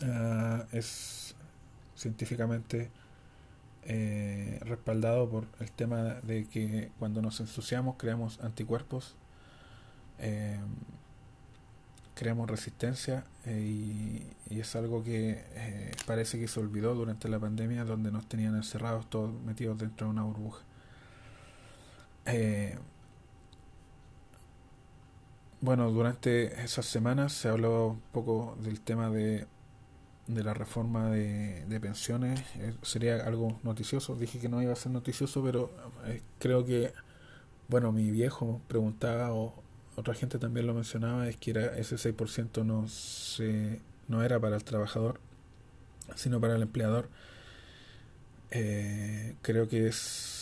ah, 0.00 0.64
es 0.72 1.34
científicamente 1.94 2.90
eh, 3.84 4.58
respaldado 4.62 5.28
por 5.28 5.44
el 5.60 5.70
tema 5.70 6.14
de 6.22 6.46
que 6.46 6.90
cuando 6.98 7.20
nos 7.20 7.40
ensuciamos 7.40 7.96
creamos 7.98 8.40
anticuerpos, 8.40 9.16
eh, 10.18 10.60
creamos 12.14 12.48
resistencia 12.48 13.24
eh, 13.44 13.60
y, 13.60 14.26
y, 14.48 14.60
es 14.60 14.74
algo 14.76 15.04
que 15.04 15.44
parece 16.06 16.38
que 16.40 16.48
se 16.48 16.58
olvidó 16.58 16.94
durante 16.94 17.28
la 17.28 17.38
pandemia 17.38 17.84
donde 17.84 18.10
nos 18.10 18.26
tenían 18.26 18.56
encerrados 18.56 19.10
todos 19.10 19.30
metidos 19.42 19.78
dentro 19.78 20.06
de 20.06 20.12
una 20.12 20.22
burbuja. 20.22 20.69
Eh, 22.26 22.76
bueno, 25.60 25.90
durante 25.90 26.62
esas 26.62 26.86
semanas 26.86 27.32
se 27.32 27.48
habló 27.48 27.88
un 27.88 28.00
poco 28.12 28.56
del 28.62 28.80
tema 28.80 29.10
de, 29.10 29.46
de 30.26 30.44
la 30.44 30.54
reforma 30.54 31.10
de, 31.10 31.80
pensiones. 31.80 32.40
Eh, 32.56 32.74
sería 32.82 33.16
algo 33.26 33.58
noticioso. 33.62 34.14
Dije 34.16 34.38
que 34.38 34.48
no 34.48 34.62
iba 34.62 34.72
a 34.72 34.76
ser 34.76 34.92
noticioso, 34.92 35.42
pero 35.42 35.70
eh, 36.06 36.22
creo 36.38 36.64
que, 36.64 36.92
bueno, 37.68 37.92
mi 37.92 38.10
viejo 38.10 38.60
preguntaba, 38.68 39.32
o 39.32 39.54
otra 39.96 40.14
gente 40.14 40.38
también 40.38 40.66
lo 40.66 40.74
mencionaba, 40.74 41.28
es 41.28 41.36
que 41.36 41.50
era 41.52 41.76
ese 41.76 41.96
6% 41.96 42.64
no, 42.64 42.88
se, 42.88 43.80
no 44.08 44.22
era 44.22 44.40
para 44.40 44.56
el 44.56 44.64
trabajador, 44.64 45.20
sino 46.16 46.40
para 46.40 46.56
el 46.56 46.62
empleador. 46.62 47.08
creo 49.42 49.68
que 49.68 49.88
es 49.88 50.39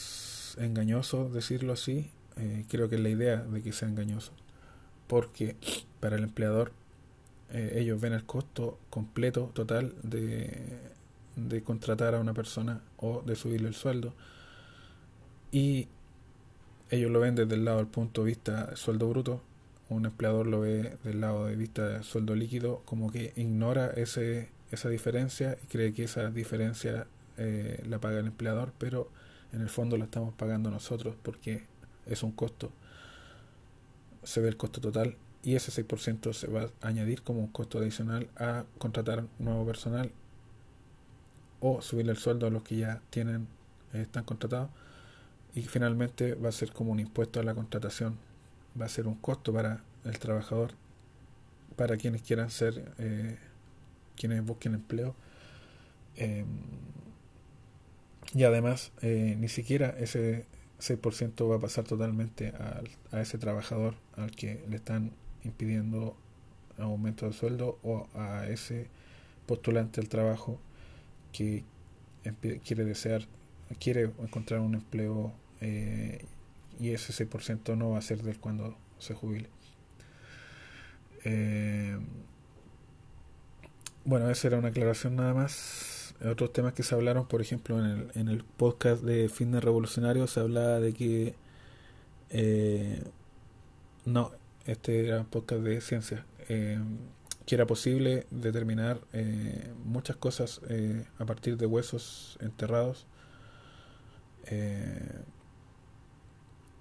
engañoso 0.58 1.28
decirlo 1.28 1.72
así, 1.72 2.10
eh, 2.36 2.64
creo 2.68 2.88
que 2.88 2.96
es 2.96 3.00
la 3.00 3.10
idea 3.10 3.36
de 3.36 3.62
que 3.62 3.72
sea 3.72 3.88
engañoso, 3.88 4.32
porque 5.06 5.56
para 6.00 6.16
el 6.16 6.24
empleador 6.24 6.72
eh, 7.50 7.74
ellos 7.76 8.00
ven 8.00 8.12
el 8.12 8.24
costo 8.24 8.78
completo, 8.90 9.50
total 9.54 9.94
de, 10.02 10.78
de 11.36 11.62
contratar 11.62 12.14
a 12.14 12.20
una 12.20 12.34
persona 12.34 12.80
o 12.96 13.22
de 13.22 13.36
subirle 13.36 13.68
el 13.68 13.74
sueldo 13.74 14.14
y 15.50 15.88
ellos 16.90 17.10
lo 17.10 17.20
ven 17.20 17.34
desde 17.34 17.54
el 17.54 17.64
lado 17.64 17.78
del 17.78 17.86
punto 17.86 18.22
de 18.22 18.28
vista 18.28 18.76
sueldo 18.76 19.08
bruto, 19.08 19.42
un 19.88 20.04
empleador 20.06 20.46
lo 20.46 20.60
ve 20.60 20.96
del 21.04 21.20
lado 21.20 21.46
de 21.46 21.56
vista 21.56 22.02
sueldo 22.02 22.34
líquido, 22.34 22.82
como 22.84 23.10
que 23.10 23.32
ignora 23.36 23.90
ese, 23.96 24.50
esa 24.70 24.88
diferencia 24.88 25.56
y 25.62 25.66
cree 25.66 25.92
que 25.92 26.04
esa 26.04 26.30
diferencia 26.30 27.06
eh, 27.38 27.82
la 27.88 27.98
paga 27.98 28.20
el 28.20 28.26
empleador, 28.26 28.72
pero 28.78 29.10
en 29.52 29.60
el 29.60 29.68
fondo 29.68 29.96
lo 29.96 30.04
estamos 30.04 30.34
pagando 30.34 30.70
nosotros 30.70 31.16
porque 31.22 31.64
es 32.06 32.22
un 32.22 32.32
costo. 32.32 32.70
Se 34.22 34.40
ve 34.40 34.48
el 34.48 34.56
costo 34.56 34.80
total 34.80 35.16
y 35.42 35.54
ese 35.54 35.70
6% 35.86 36.32
se 36.32 36.48
va 36.48 36.70
a 36.80 36.88
añadir 36.88 37.22
como 37.22 37.40
un 37.40 37.48
costo 37.48 37.78
adicional 37.78 38.28
a 38.36 38.64
contratar 38.78 39.24
nuevo 39.38 39.64
personal 39.64 40.10
o 41.60 41.80
subirle 41.80 42.12
el 42.12 42.18
sueldo 42.18 42.46
a 42.46 42.50
los 42.50 42.62
que 42.62 42.76
ya 42.76 43.00
tienen 43.10 43.48
están 43.92 44.24
contratados. 44.24 44.70
Y 45.54 45.62
finalmente 45.62 46.34
va 46.34 46.50
a 46.50 46.52
ser 46.52 46.72
como 46.72 46.92
un 46.92 47.00
impuesto 47.00 47.40
a 47.40 47.42
la 47.42 47.54
contratación. 47.54 48.18
Va 48.80 48.86
a 48.86 48.88
ser 48.88 49.06
un 49.06 49.14
costo 49.14 49.52
para 49.52 49.82
el 50.04 50.18
trabajador 50.18 50.72
para 51.76 51.96
quienes 51.96 52.22
quieran 52.22 52.50
ser 52.50 52.92
eh, 52.98 53.38
quienes 54.16 54.44
busquen 54.44 54.74
empleo. 54.74 55.14
Em, 56.16 56.46
y 58.34 58.44
además 58.44 58.92
eh, 59.02 59.36
ni 59.38 59.48
siquiera 59.48 59.94
ese 59.98 60.46
6% 60.80 61.50
va 61.50 61.56
a 61.56 61.60
pasar 61.60 61.84
totalmente 61.84 62.52
a 63.10 63.20
ese 63.20 63.38
trabajador 63.38 63.94
al 64.16 64.30
que 64.30 64.64
le 64.68 64.76
están 64.76 65.12
impidiendo 65.44 66.16
aumento 66.78 67.26
de 67.26 67.32
sueldo 67.32 67.78
o 67.82 68.08
a 68.14 68.46
ese 68.46 68.88
postulante 69.46 70.00
al 70.00 70.08
trabajo 70.08 70.60
que 71.32 71.64
quiere 72.64 72.84
desear, 72.84 73.26
quiere 73.78 74.10
encontrar 74.20 74.60
un 74.60 74.74
empleo 74.74 75.32
eh, 75.60 76.24
y 76.78 76.90
ese 76.90 77.12
6% 77.28 77.76
no 77.76 77.90
va 77.90 77.98
a 77.98 78.02
ser 78.02 78.22
del 78.22 78.38
cuando 78.38 78.76
se 78.98 79.14
jubile. 79.14 79.48
Eh, 81.24 81.98
bueno, 84.04 84.30
esa 84.30 84.48
era 84.48 84.58
una 84.58 84.68
aclaración 84.68 85.16
nada 85.16 85.34
más. 85.34 85.97
Otros 86.24 86.52
temas 86.52 86.72
que 86.72 86.82
se 86.82 86.94
hablaron, 86.94 87.26
por 87.28 87.40
ejemplo, 87.40 87.78
en 87.78 87.86
el, 87.86 88.10
en 88.14 88.28
el 88.28 88.42
podcast 88.44 89.02
de 89.02 89.28
Fitness 89.28 89.62
Revolucionario 89.62 90.26
se 90.26 90.40
hablaba 90.40 90.80
de 90.80 90.92
que 90.92 91.34
eh, 92.30 93.02
no, 94.04 94.32
este 94.64 95.06
era 95.06 95.20
un 95.20 95.26
podcast 95.26 95.62
de 95.62 95.80
ciencia, 95.80 96.26
eh, 96.48 96.78
que 97.46 97.54
era 97.54 97.66
posible 97.66 98.26
determinar 98.30 99.00
eh, 99.12 99.70
muchas 99.84 100.16
cosas 100.16 100.60
eh, 100.68 101.06
a 101.18 101.24
partir 101.24 101.56
de 101.56 101.66
huesos 101.66 102.38
enterrados. 102.40 103.06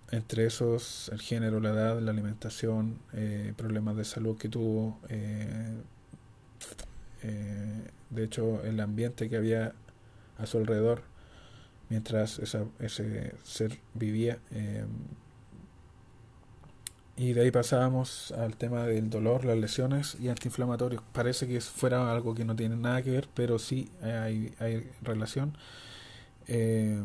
entre 0.10 0.46
esos 0.46 1.10
el 1.12 1.20
género, 1.20 1.60
la 1.60 1.70
edad, 1.70 2.00
la 2.00 2.12
alimentación, 2.12 3.00
problemas 3.58 3.98
de 3.98 4.06
salud 4.06 4.38
que 4.38 4.48
tuvo, 4.48 5.00
de 8.10 8.24
hecho 8.24 8.64
el 8.64 8.80
ambiente 8.80 9.30
que 9.30 9.38
había 9.38 9.74
a 10.38 10.46
su 10.46 10.58
alrededor 10.58 11.04
mientras 11.90 12.40
ese 12.40 13.36
ser 13.44 13.80
vivía 13.94 14.40
y 17.20 17.34
de 17.34 17.42
ahí 17.42 17.52
pasábamos 17.52 18.32
al 18.32 18.58
tema 18.58 18.84
del 18.86 19.10
dolor, 19.10 19.44
las 19.44 19.58
lesiones 19.58 20.16
y 20.20 20.30
antiinflamatorios. 20.30 21.02
Parece 21.14 21.48
que 21.48 21.60
fuera 21.62 22.12
algo 22.12 22.36
que 22.36 22.46
no 22.46 22.56
tiene 22.56 22.76
nada 22.76 23.02
que 23.02 23.10
ver, 23.10 23.28
pero 23.34 23.58
sí 23.58 23.90
hay, 24.04 24.54
relación. 25.02 25.58
Eh, 26.48 27.04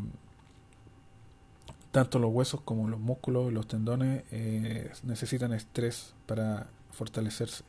tanto 1.89 2.19
los 2.19 2.31
huesos 2.31 2.61
como 2.61 2.87
los 2.87 2.99
músculos 2.99 3.51
los 3.51 3.67
tendones 3.67 4.23
eh, 4.31 4.91
necesitan 5.01 5.51
estrés 5.51 6.13
para 6.27 6.67
fortalecerse. 6.91 7.63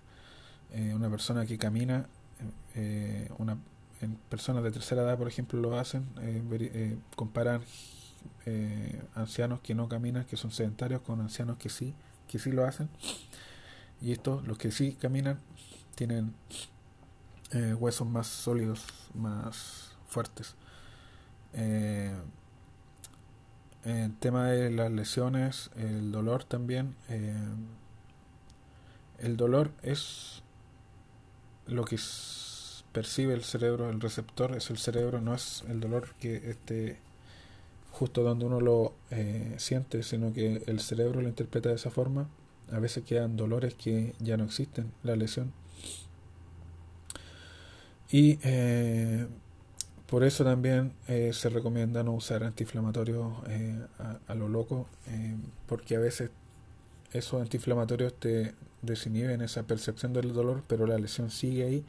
Eh, 0.73 0.93
una 0.95 1.09
persona 1.09 1.47
que 1.47 1.57
camina, 1.57 2.09
una, 3.39 3.59
en 4.01 4.17
personas 4.29 4.65
de 4.65 4.71
tercera 4.71 5.03
edad, 5.03 5.19
por 5.19 5.29
ejemplo, 5.29 5.61
lo 5.61 5.79
hacen, 5.79 6.07
comparan 7.17 7.63
ancianos 9.15 9.61
que 9.61 9.75
no 9.75 9.89
caminan, 9.89 10.25
que 10.25 10.37
son 10.37 10.51
sedentarios, 10.51 11.03
con 11.03 11.21
ancianos 11.21 11.57
que 11.59 11.69
sí 11.69 11.95
que 12.29 12.39
sí 12.39 12.51
lo 12.51 12.65
hacen. 12.65 12.89
Y 14.01 14.13
estos, 14.13 14.47
los 14.47 14.59
que 14.59 14.71
sí 14.71 14.97
caminan, 15.01 15.39
tienen 15.95 16.35
eh, 17.53 17.75
huesos 17.75 18.09
más 18.09 18.27
sólidos, 18.27 18.85
más 19.15 19.97
fuertes. 20.09 20.57
Eh, 21.53 22.13
el 23.85 24.17
tema 24.17 24.49
de 24.49 24.71
las 24.71 24.91
lesiones, 24.91 25.71
el 25.77 26.11
dolor 26.11 26.45
también. 26.45 26.97
Eh, 27.09 27.35
el 29.19 29.37
dolor 29.37 29.71
es 29.83 30.43
lo 31.67 31.85
que 31.85 31.99
percibe 32.93 33.35
el 33.35 33.43
cerebro, 33.43 33.91
el 33.91 34.01
receptor 34.01 34.57
es 34.57 34.71
el 34.71 34.79
cerebro, 34.79 35.21
no 35.21 35.35
es 35.35 35.65
el 35.69 35.81
dolor 35.81 36.15
que 36.21 36.37
esté 36.51 36.99
justo 37.91 38.23
donde 38.23 38.45
uno 38.45 38.61
lo 38.61 38.93
eh, 39.11 39.55
siente, 39.59 40.03
sino 40.03 40.33
que 40.33 40.63
el 40.67 40.81
cerebro 40.81 41.21
lo 41.21 41.29
interpreta 41.29 41.69
de 41.69 41.77
esa 41.77 41.91
forma. 41.91 42.29
A 42.73 42.79
veces 42.79 43.05
quedan 43.05 43.37
dolores 43.37 43.75
que 43.75 44.15
ya 44.19 44.37
no 44.37 44.45
existen, 44.45 44.93
la 45.03 45.17
lesión. 45.17 45.53
Y 48.11 48.39
eh, 48.43 49.27
por 50.07 50.25
eso 50.25 50.45
también 50.45 50.93
eh, 51.09 51.31
se 51.33 51.49
recomienda 51.49 52.03
no 52.03 52.13
usar 52.13 52.45
antiinflamatorios 52.45 53.33
a, 54.29 54.35
lo 54.35 54.49
loco, 54.49 54.87
porque 55.67 55.97
a 55.97 56.01
veces 56.01 56.31
esos 57.13 57.41
antiinflamatorios 57.41 58.15
te 58.15 58.55
desinhiben 58.85 59.41
esa 59.41 59.63
percepción 59.65 60.13
del 60.13 60.33
dolor, 60.33 60.63
pero 60.67 60.87
la 60.87 60.99
lesión 60.99 61.31
sigue 61.31 61.65
ahí 61.65 61.85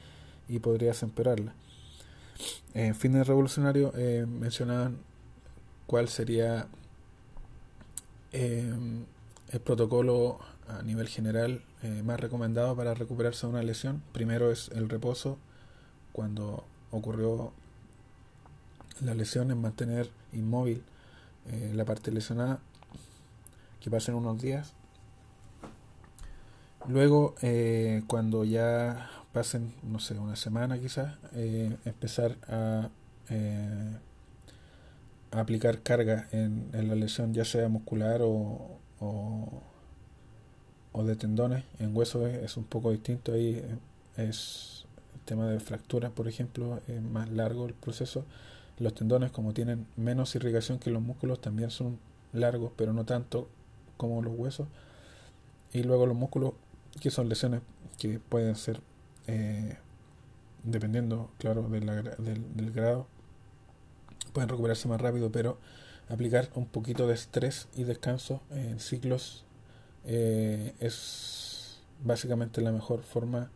y 0.47 0.59
podrías 0.59 1.03
empeorarla. 1.03 1.53
En 2.73 2.95
fines 2.95 3.27
revolucionarios 3.27 3.93
mencionaban 4.27 4.97
cuál 5.87 6.09
sería 6.09 6.67
em, 8.31 9.05
el 9.51 9.59
protocolo 9.61 10.39
a 10.67 10.81
nivel 10.81 11.07
general 11.07 11.61
eh, 11.83 12.01
más 12.03 12.19
recomendado 12.19 12.75
para 12.75 12.93
recuperarse 12.93 13.45
de 13.45 13.53
una 13.53 13.63
lesión. 13.63 14.01
Primero 14.11 14.51
es 14.51 14.69
el 14.69 14.89
reposo, 14.89 15.37
cuando 16.11 16.63
ocurrió 16.91 17.53
la 19.01 19.13
lesión, 19.13 19.51
en 19.51 19.61
mantener 19.61 20.09
inmóvil 20.33 20.83
eh, 21.51 21.71
la 21.75 21.85
parte 21.85 22.11
lesionada, 22.11 22.59
que 23.81 23.91
pasen 23.91 24.15
unos 24.15 24.41
días. 24.41 24.73
Luego, 26.87 27.35
eh, 27.41 28.03
cuando 28.07 28.45
ya 28.45 29.09
pasen, 29.33 29.73
no 29.83 29.99
sé, 29.99 30.17
una 30.19 30.35
semana 30.35 30.79
quizás, 30.79 31.15
empezar 31.33 32.37
a 32.47 32.89
aplicar 35.39 35.81
carga 35.81 36.27
en, 36.31 36.69
la 36.73 36.95
lesión, 36.95 37.33
ya 37.33 37.45
sea 37.45 37.67
muscular 37.67 38.21
o, 38.21 38.79
o, 38.99 41.03
de 41.03 41.15
tendones. 41.15 41.63
En 41.79 41.95
hueso 41.95 42.25
es, 42.27 42.57
un 42.57 42.63
poco 42.63 42.91
distinto, 42.91 43.33
ahí 43.33 43.61
es 44.17 44.85
el 45.13 45.19
tema 45.21 45.47
de 45.47 45.59
fracturas, 45.59 46.11
por 46.11 46.27
ejemplo, 46.27 46.79
es 46.87 47.01
más 47.01 47.29
largo 47.29 47.65
el 47.65 47.73
proceso. 47.73 48.25
Los 48.79 48.93
tendones, 48.93 49.31
como 49.31 49.53
tienen 49.53 49.85
menos 49.95 50.35
irrigación 50.35 50.79
que 50.79 50.89
los 50.89 51.01
músculos, 51.01 51.39
también 51.39 51.69
son 51.69 51.99
largos, 52.33 52.71
pero 52.75 52.93
no 52.93 53.05
tanto 53.05 53.47
como 53.97 54.21
los 54.21 54.33
huesos. 54.37 54.67
Y 55.73 55.83
luego 55.83 56.05
los 56.05 56.15
músculos, 56.15 56.53
que 56.99 57.11
son 57.11 57.29
lesiones 57.29 57.61
que 57.97 58.19
pueden 58.19 58.55
ser, 58.55 58.81
eh, 59.27 59.77
dependiendo, 60.63 61.29
claro, 61.37 61.63
del, 61.69 62.71
grado, 62.71 63.07
pueden 64.33 64.49
recuperarse 64.49 64.87
más 64.87 65.01
rápido, 65.01 65.31
pero 65.31 65.57
aplicar 66.09 66.49
un 66.55 66.65
poquito 66.65 67.07
de 67.07 67.13
estrés 67.13 67.67
y 67.75 67.83
descanso 67.83 68.41
en 68.51 68.79
ciclos 68.79 69.45
eh, 70.05 70.73
es 70.79 71.79
básicamente 72.03 72.61
la 72.61 72.71
mejor 72.71 73.01
forma 73.01 73.49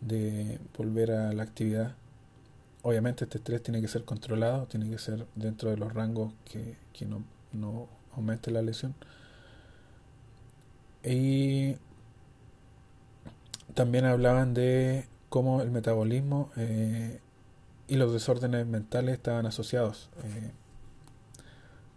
de 0.00 0.58
volver 0.76 1.10
a 1.12 1.32
la 1.32 1.42
actividad. 1.42 1.94
Obviamente 2.82 3.24
este 3.24 3.38
estrés 3.38 3.62
tiene 3.62 3.80
que 3.80 3.88
ser 3.88 4.04
controlado, 4.04 4.66
tiene 4.66 4.88
que 4.88 4.98
ser 4.98 5.26
dentro 5.34 5.70
de 5.70 5.76
los 5.76 5.92
rangos 5.92 6.32
que, 6.44 6.76
no, 7.06 7.24
no 7.52 7.88
aumente 8.14 8.50
la 8.50 8.62
lesión. 8.62 8.94
Y 11.02 11.76
también 13.74 14.04
hablaban 14.04 14.54
de 14.54 15.06
cómo 15.28 15.60
el 15.60 15.70
metabolismo 15.70 16.50
eh, 16.56 17.20
y 17.88 17.96
los 17.96 18.12
desórdenes 18.12 18.66
mentales 18.66 19.14
estaban 19.14 19.46
asociados. 19.46 20.08
Eh, 20.24 20.50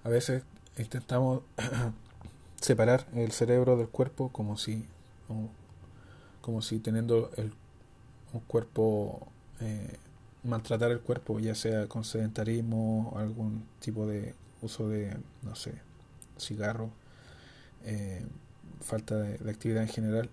a 0.04 0.10
veces 0.10 0.44
intentamos 0.78 1.44
separar 2.62 3.08
el 3.14 3.32
cerebro 3.32 3.78
del 3.78 3.88
cuerpo 3.88 4.30
como 4.30 4.58
si, 4.58 4.86
como, 6.42 6.62
si 6.62 6.80
teniendo 6.80 7.32
el, 7.38 7.54
un 8.34 8.42
cuerpo, 8.42 9.28
eh, 9.62 9.98
maltratar 10.44 10.92
el 10.92 11.02
cuerpo, 11.02 11.40
ya 11.40 11.56
sea 11.56 11.88
con 11.88 12.04
sedentarismo, 12.04 13.14
algún 13.16 13.66
tipo 13.80 14.06
de 14.08 14.34
uso 14.62 14.90
de, 14.90 15.16
no 15.44 15.56
sé, 15.56 15.74
cigarro, 16.38 16.90
falta 18.82 19.16
de 19.16 19.50
actividad 19.50 19.84
en 19.84 19.90
general 19.90 20.30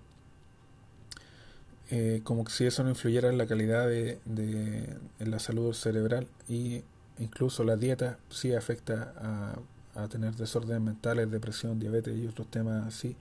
eh, 1.91 2.21
como 2.25 2.49
si 2.49 2.67
eso 2.67 2.83
no 2.83 2.91
influyera 2.91 3.29
en 3.29 3.39
la 3.39 3.47
calidad 3.47 3.87
de, 3.87 4.19
de 4.25 4.99
la 5.21 5.39
salud 5.39 5.73
cerebral 5.73 6.27
y 6.49 6.83
incluso 7.19 7.65
la 7.65 7.77
dieta 7.77 8.19
sí 8.29 8.55
afecta 8.55 9.15
a, 9.17 10.09
tener 10.09 10.35
desórdenes 10.35 10.83
mentales, 10.83 11.31
depresión, 11.31 11.79
diabetes 11.81 12.15
y 12.19 12.27
otros 12.27 12.51
temas 12.51 12.87
así. 12.87 13.17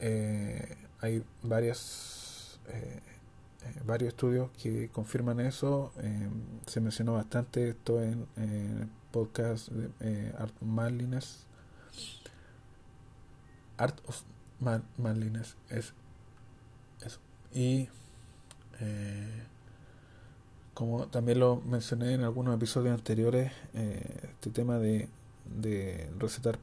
eh, 0.00 0.76
hay 1.00 1.22
varias 1.42 2.58
eh, 2.68 3.00
varios 3.84 4.08
estudios 4.08 4.50
que 4.60 4.88
confirman 4.88 5.40
eso. 5.40 5.92
se 6.66 6.80
mencionó 6.80 7.14
bastante 7.14 7.68
esto 7.70 8.02
en 8.02 8.26
el 8.36 8.88
podcast 9.12 9.68
de 9.68 10.32
Art 10.36 10.54
Manliness. 10.60 11.46
Art 13.76 13.98
of 14.06 14.22
Manliness 14.98 15.56
es 15.70 15.94
eso. 17.00 17.20
Y 17.54 17.88
como 20.74 21.06
también 21.06 21.38
lo 21.38 21.56
mencioné 21.56 22.14
en 22.14 22.24
algunos 22.24 22.54
episodios 22.56 22.94
anteriores, 22.94 23.52
este 23.72 24.50
tema 24.50 24.78
de, 24.78 25.08
de 25.60 26.10
recetar 26.18 26.58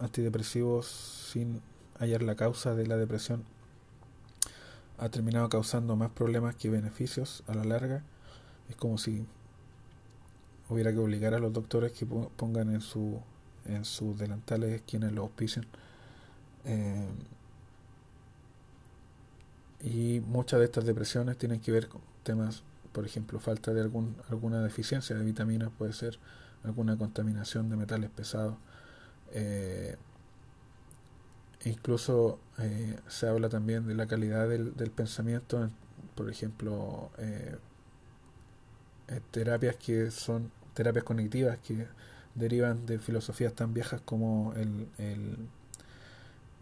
antidepresivos 0.00 0.86
sin 1.32 1.62
hallar 1.98 2.22
la 2.22 2.34
causa 2.34 2.74
de 2.74 2.86
la 2.86 2.96
depresión 2.96 3.44
ha 4.98 5.08
terminado 5.08 5.48
causando 5.48 5.96
más 5.96 6.10
problemas 6.10 6.54
que 6.56 6.68
beneficios 6.68 7.42
a 7.46 7.54
la 7.54 7.64
larga. 7.64 8.02
Es 8.68 8.76
como 8.76 8.98
si 8.98 9.24
hubiera 10.68 10.92
que 10.92 10.98
obligar 10.98 11.34
a 11.34 11.38
los 11.38 11.52
doctores 11.52 11.92
que 11.92 12.06
pongan 12.06 12.70
en 12.70 12.80
su 12.82 13.20
en 13.66 13.84
sus 13.84 14.18
delantales 14.18 14.82
quienes 14.86 15.12
lo 15.12 15.22
auspician. 15.22 15.66
Eh, 16.64 17.08
y 19.82 20.20
muchas 20.20 20.60
de 20.60 20.66
estas 20.66 20.84
depresiones 20.84 21.38
tienen 21.38 21.60
que 21.60 21.72
ver 21.72 21.88
con 21.88 22.02
temas, 22.22 22.62
por 22.92 23.06
ejemplo, 23.06 23.40
falta 23.40 23.72
de 23.72 23.80
algún, 23.80 24.16
alguna 24.28 24.62
deficiencia 24.62 25.16
de 25.16 25.24
vitaminas, 25.24 25.70
puede 25.76 25.92
ser 25.92 26.18
alguna 26.64 26.96
contaminación 26.96 27.70
de 27.70 27.76
metales 27.76 28.10
pesados. 28.10 28.56
Eh, 29.32 29.96
Incluso 31.64 32.38
eh, 32.58 32.98
se 33.08 33.28
habla 33.28 33.48
también 33.50 33.86
de 33.86 33.94
la 33.94 34.06
calidad 34.06 34.48
del, 34.48 34.72
pensamiento, 34.90 35.68
por 36.14 36.30
ejemplo, 36.30 37.10
eh, 37.18 37.58
terapias 39.30 39.76
que 39.76 40.10
son 40.10 40.50
terapias 40.72 41.04
cognitivas 41.04 41.58
que 41.58 41.86
derivan 42.34 42.86
de 42.86 42.98
filosofías 42.98 43.52
tan 43.54 43.74
viejas 43.74 44.00
como 44.00 44.54
el 44.54 45.48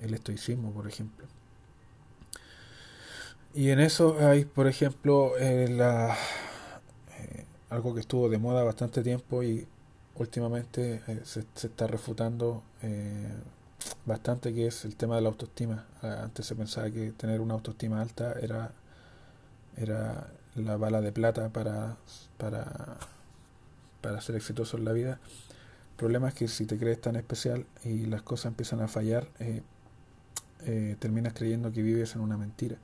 estoicismo, 0.00 0.72
por 0.72 0.88
ejemplo. 0.88 1.26
Y 3.54 3.70
en 3.70 3.80
eso 3.80 4.16
hay, 4.20 4.44
por 4.44 4.66
ejemplo, 4.66 5.32
la, 5.38 6.16
algo 7.70 7.94
que 7.94 8.00
estuvo 8.00 8.28
de 8.28 8.38
moda 8.38 8.62
bastante 8.62 9.02
tiempo 9.02 9.42
y 9.42 9.66
últimamente 10.14 11.02
se, 11.24 11.44
se, 11.54 11.66
está 11.66 11.86
refutando 11.86 12.62
bastante 14.04 14.54
que 14.54 14.66
es 14.66 14.84
el 14.84 14.96
tema 14.96 15.16
de 15.16 15.22
la 15.22 15.28
autoestima. 15.28 15.86
Ah, 16.02 16.22
antes 16.24 16.46
se 16.46 16.54
pensaba 16.54 16.90
que 16.90 17.12
tener 17.12 17.40
una 17.40 17.54
autoestima 17.54 18.00
alta 18.00 18.34
era, 18.40 18.72
era 19.76 20.28
la 20.56 20.76
bala 20.76 21.00
de 21.00 21.12
plata 21.12 21.48
para, 21.50 21.96
para, 22.36 22.98
para 24.00 24.20
ser 24.20 24.36
exitoso 24.36 24.76
en 24.76 24.84
la 24.84 24.92
vida. 24.92 25.20
El 25.92 25.96
problema 25.96 26.28
es 26.28 26.34
que 26.34 26.48
si 26.48 26.66
te 26.66 26.78
crees 26.78 27.00
tan 27.00 27.16
especial 27.16 27.66
y 27.84 28.06
las 28.06 28.22
cosas 28.22 28.46
empiezan 28.46 28.80
a 28.80 28.88
fallar, 28.88 29.28
eh, 29.40 29.62
eh, 30.64 30.96
terminas 30.98 31.34
creyendo 31.34 31.72
que 31.72 31.82
vives 31.82 32.14
en 32.14 32.20
una 32.20 32.36
mentira. 32.36 32.76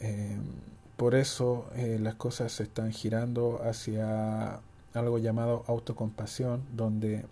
Eh, 0.00 0.38
por 0.96 1.14
eso 1.14 1.66
las 1.76 2.14
cosas 2.14 2.52
se 2.52 2.62
están 2.62 2.92
girando 2.92 3.60
hacia 3.62 4.60
algo 4.94 5.18
llamado 5.18 5.62
autocompasión, 5.66 6.64
donde 6.74 7.26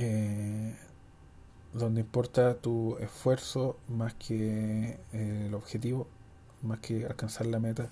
eh, 0.00 0.76
donde 1.74 2.00
importa 2.02 2.54
tu 2.54 2.96
esfuerzo 2.98 3.76
más 3.88 4.14
que 4.14 4.98
eh, 5.12 5.44
el 5.46 5.54
objetivo, 5.54 6.06
más 6.62 6.78
que 6.80 7.04
alcanzar 7.04 7.46
la 7.46 7.58
meta. 7.58 7.88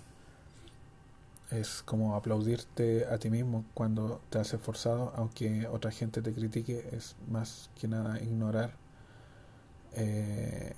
Es 1.50 1.82
como 1.82 2.14
aplaudirte 2.16 3.06
a 3.06 3.18
ti 3.18 3.28
mismo 3.30 3.64
cuando 3.74 4.20
te 4.30 4.38
has 4.38 4.54
esforzado, 4.54 5.12
aunque 5.16 5.66
otra 5.68 5.90
gente 5.90 6.22
te 6.22 6.32
critique, 6.32 6.88
es 6.92 7.16
más 7.28 7.70
que 7.80 7.88
nada 7.88 8.20
ignorar 8.20 8.72
eh, 9.94 10.74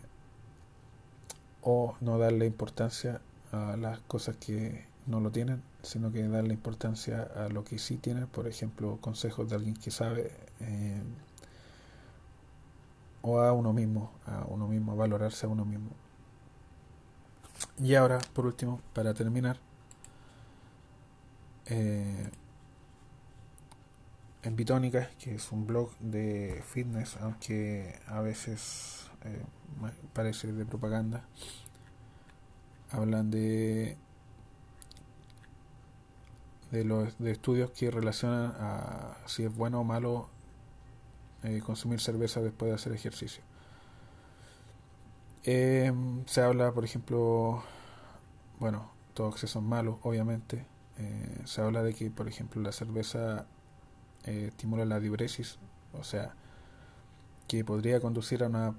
o 1.63 1.97
no 2.01 2.19
darle 2.19 2.47
importancia 2.47 3.21
a 3.53 3.77
las 3.77 4.01
cosas 4.01 4.37
que 4.37 4.87
no 5.07 5.21
lo 5.21 5.31
tienen, 5.31 5.63
sino 5.83 6.13
que 6.13 6.27
darle 6.29 6.55
importancia 6.55 7.23
a 7.37 7.49
lo 7.49 7.65
que 7.65 7.79
sí 7.79 7.97
tienen, 7.97 8.27
por 8.27 8.47
ejemplo, 8.47 8.99
consejos 9.01 9.49
de 9.49 9.57
alguien 9.57 9.75
que 9.75 9.91
sabe, 9.91 10.31
eh, 10.61 11.03
o 13.23 13.41
a 13.41 13.53
uno 13.53 13.73
mismo, 13.73 14.13
a 14.27 14.45
uno 14.49 14.69
mismo, 14.69 14.93
a 14.93 14.95
valorarse 14.95 15.47
a 15.47 15.49
uno 15.49 15.65
mismo. 15.65 15.91
Y 17.79 17.95
ahora, 17.95 18.19
por 18.35 18.47
último, 18.47 18.81
para 18.93 19.15
terminar, 19.15 19.59
eh, 21.67 22.31
en 24.43 24.57
Bitónica, 24.57 25.11
que 25.19 25.35
es 25.35 25.53
un 25.53 25.67
blog 25.67 25.91
de 25.99 26.63
fitness, 26.67 27.17
aunque 27.21 27.99
a 28.07 28.21
veces 28.21 28.98
eh, 29.25 29.43
parece 30.13 30.53
de 30.53 30.65
propaganda, 30.67 31.25
hablan 32.91 33.31
de 33.31 33.97
de 36.71 36.85
los 36.85 37.19
de 37.19 37.31
estudios 37.31 37.71
que 37.71 37.91
relacionan 37.91 38.55
a 38.59 39.17
si 39.27 39.45
es 39.45 39.55
bueno 39.55 39.81
o 39.81 39.85
malo 39.85 40.29
eh, 41.43 41.61
consumir 41.65 42.01
cerveza 42.01 42.41
después 42.41 42.71
de 42.71 42.75
hacer 42.75 42.93
ejercicio. 42.93 43.43
Eh, 45.45 45.93
se 46.27 46.43
habla, 46.43 46.73
por 46.73 46.85
ejemplo, 46.85 47.63
bueno, 48.59 48.91
todos 49.15 49.35
excesos 49.35 49.63
malos, 49.63 49.97
obviamente. 50.03 50.67
Eh, 50.99 51.43
se 51.45 51.61
habla 51.63 51.83
de 51.83 51.95
que, 51.95 52.11
por 52.11 52.29
ejemplo, 52.29 52.61
la 52.63 52.73
cerveza 52.73 53.47
estimula 54.25 54.85
la 54.85 55.01
diuresis, 55.01 55.59
o 55.95 56.05
sea, 56.05 56.35
que 57.47 57.65
podría 57.65 58.01
conducir 58.01 58.43
a 58.45 58.49
una, 58.49 58.75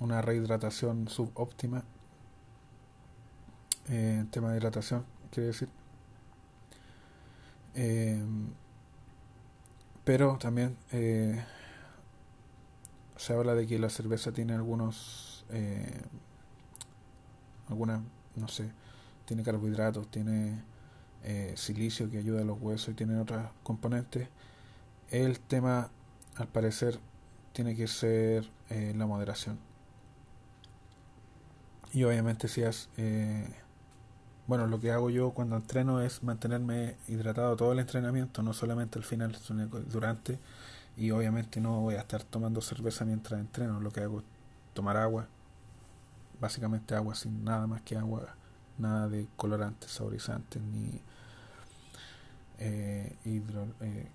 una 0.00 0.22
rehidratación 0.22 1.08
subóptima. 1.08 1.84
en 3.88 4.28
tema 4.30 4.52
de 4.52 4.58
hidratación, 4.58 5.04
quiere 5.30 5.48
decir. 5.48 5.68
Eh, 7.74 8.22
pero 10.04 10.36
también 10.38 10.76
eh, 10.92 11.42
se 13.16 13.32
habla 13.32 13.54
de 13.54 13.66
que 13.66 13.78
la 13.78 13.88
cerveza 13.88 14.32
tiene 14.32 14.54
algunos, 14.54 15.44
eh, 15.50 16.00
algunas, 17.68 18.00
no 18.34 18.48
sé, 18.48 18.72
tiene 19.26 19.42
carbohidratos, 19.44 20.10
tiene 20.10 20.62
eh, 21.22 21.54
silicio 21.56 22.10
que 22.10 22.18
ayuda 22.18 22.42
a 22.42 22.44
los 22.44 22.60
huesos 22.60 22.88
y 22.90 22.94
tiene 22.94 23.18
otros 23.18 23.46
componentes. 23.62 24.28
El 25.10 25.38
tema, 25.40 25.90
al 26.36 26.48
parecer, 26.48 26.98
tiene 27.52 27.76
que 27.76 27.86
ser 27.86 28.48
la 28.70 29.06
moderación. 29.06 29.58
Y 31.92 32.04
obviamente 32.04 32.48
si 32.48 32.62
has 32.62 32.88
bueno, 34.46 34.66
lo 34.66 34.80
que 34.80 34.90
hago 34.90 35.08
yo 35.08 35.30
cuando 35.30 35.56
entreno 35.56 36.00
es 36.00 36.22
mantenerme 36.22 36.96
hidratado 37.08 37.56
todo 37.56 37.72
el 37.72 37.78
entrenamiento, 37.78 38.42
no 38.42 38.52
solamente 38.52 38.98
al 38.98 39.04
final, 39.04 39.36
sino 39.36 39.66
durante. 39.66 40.38
Y 40.96 41.10
obviamente 41.10 41.60
no 41.60 41.80
voy 41.80 41.94
a 41.94 42.00
estar 42.00 42.22
tomando 42.24 42.60
cerveza 42.60 43.04
mientras 43.04 43.40
entreno. 43.40 43.80
Lo 43.80 43.90
que 43.92 44.00
hago 44.00 44.18
es 44.18 44.24
tomar 44.74 44.96
agua, 44.96 45.26
básicamente 46.40 46.94
agua 46.94 47.14
sin 47.14 47.44
nada 47.44 47.66
más 47.66 47.82
que 47.82 47.96
agua, 47.96 48.34
nada 48.78 49.08
de 49.08 49.26
colorantes, 49.36 49.92
saborizantes, 49.92 50.60
ni 50.60 51.00
eh, 52.58 53.16
hidro, 53.24 53.68
eh, 53.80 54.08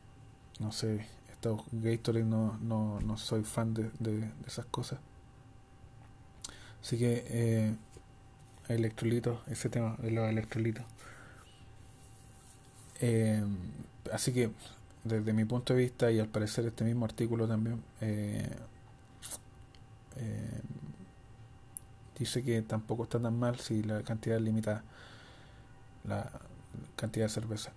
no 0.59 0.71
sé, 0.71 1.07
estos 1.37 1.61
Gatorade 1.71 2.25
no, 2.25 2.57
no, 2.61 2.99
no 3.01 3.17
soy 3.17 3.43
fan 3.43 3.73
de, 3.73 3.91
de, 3.99 4.29
esas 4.47 4.65
cosas. 4.65 4.99
Así 6.81 6.97
que 6.97 7.25
eh, 7.27 7.75
electrolitos, 8.69 9.39
ese 9.47 9.69
tema 9.69 9.95
de 9.99 10.11
los 10.11 10.27
electrolitos. 10.29 10.83
Eh, 13.01 13.43
así 14.11 14.33
que, 14.33 14.49
desde 15.03 15.31
mi 15.33 15.45
punto 15.45 15.73
de 15.73 15.81
vista, 15.81 16.11
y 16.11 16.19
al 16.19 16.27
parecer 16.27 16.65
este 16.65 16.83
mismo 16.83 17.05
artículo 17.05 17.47
también, 17.47 17.83
eh, 18.01 18.49
eh, 20.17 20.61
dice 22.17 22.43
que 22.43 22.63
tampoco 22.63 23.03
está 23.03 23.19
tan 23.19 23.37
mal 23.37 23.59
si 23.59 23.83
la 23.83 24.01
cantidad 24.01 24.37
es 24.37 24.43
limitada, 24.43 24.83
la 26.03 26.31
cantidad 26.95 27.25
de 27.25 27.29
cerveza. 27.29 27.71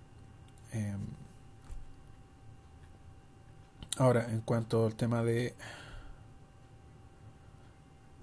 Ahora, 4.00 4.26
en 4.30 4.40
cuanto 4.40 4.86
al 4.86 4.94
tema 4.94 5.22
de 5.22 5.54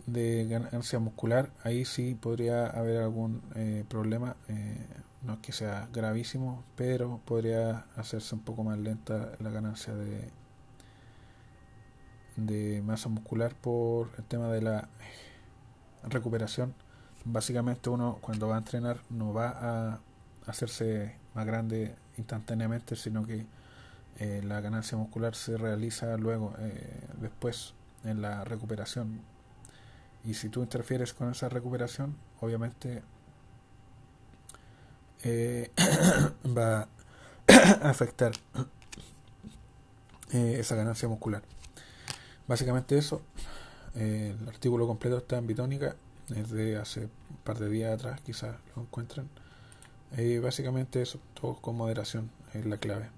de 0.07 0.47
ganancia 0.47 0.99
muscular, 0.99 1.51
ahí 1.63 1.85
sí 1.85 2.15
podría 2.15 2.67
haber 2.67 2.97
algún 3.03 3.41
eh, 3.55 3.83
problema. 3.87 4.35
Eh, 4.47 4.87
no 5.21 5.33
es 5.33 5.39
que 5.39 5.51
sea 5.51 5.89
gravísimo, 5.93 6.63
pero 6.75 7.19
podría 7.25 7.85
hacerse 7.95 8.33
un 8.33 8.41
poco 8.41 8.63
más 8.63 8.77
lenta 8.79 9.33
la 9.39 9.49
ganancia 9.51 9.93
de, 9.93 10.31
de 12.37 12.81
masa 12.81 13.09
muscular 13.09 13.53
por 13.55 14.09
el 14.17 14.23
tema 14.23 14.47
de 14.47 14.61
la 14.61 14.89
recuperación. 16.03 16.73
Básicamente 17.25 17.89
uno 17.89 18.19
cuando 18.21 18.47
va 18.47 18.55
a 18.55 18.59
entrenar 18.59 19.01
no 19.09 19.33
va 19.33 19.49
a 19.49 19.99
hacerse 20.45 21.17
más 21.33 21.45
grande 21.45 21.95
instantáneamente, 22.17 22.95
sino 22.95 23.25
que 23.25 23.45
eh, 24.19 24.41
la 24.43 24.61
ganancia 24.61 24.97
muscular 24.97 25.35
se 25.35 25.57
realiza 25.57 26.17
luego, 26.17 26.55
eh, 26.59 27.01
después, 27.21 27.73
en 28.03 28.21
la 28.21 28.43
recuperación. 28.43 29.21
Y 30.23 30.33
si 30.33 30.49
tú 30.49 30.63
interfieres 30.63 31.13
con 31.13 31.29
esa 31.31 31.49
recuperación, 31.49 32.17
obviamente 32.41 33.03
eh, 35.23 35.71
va 36.57 36.87
a 37.47 37.89
afectar 37.89 38.31
esa 40.31 40.75
ganancia 40.75 41.07
muscular. 41.07 41.43
Básicamente 42.47 42.97
eso. 42.97 43.21
el 43.95 44.47
artículo 44.47 44.87
completo 44.87 45.17
está 45.17 45.37
en 45.37 45.47
Bitónica. 45.47 45.95
Es 46.35 46.49
de 46.49 46.77
hace 46.77 47.05
un 47.05 47.37
par 47.43 47.57
de 47.59 47.69
días 47.69 47.93
atrás, 47.93 48.19
quizás 48.21 48.55
lo 48.75 48.81
encuentren. 48.81 49.29
Básicamente 50.41 51.01
eso, 51.01 51.19
todo 51.39 51.55
con 51.55 51.77
moderación 51.77 52.29
es 52.53 52.65
la 52.65 52.77
clave. 52.77 53.16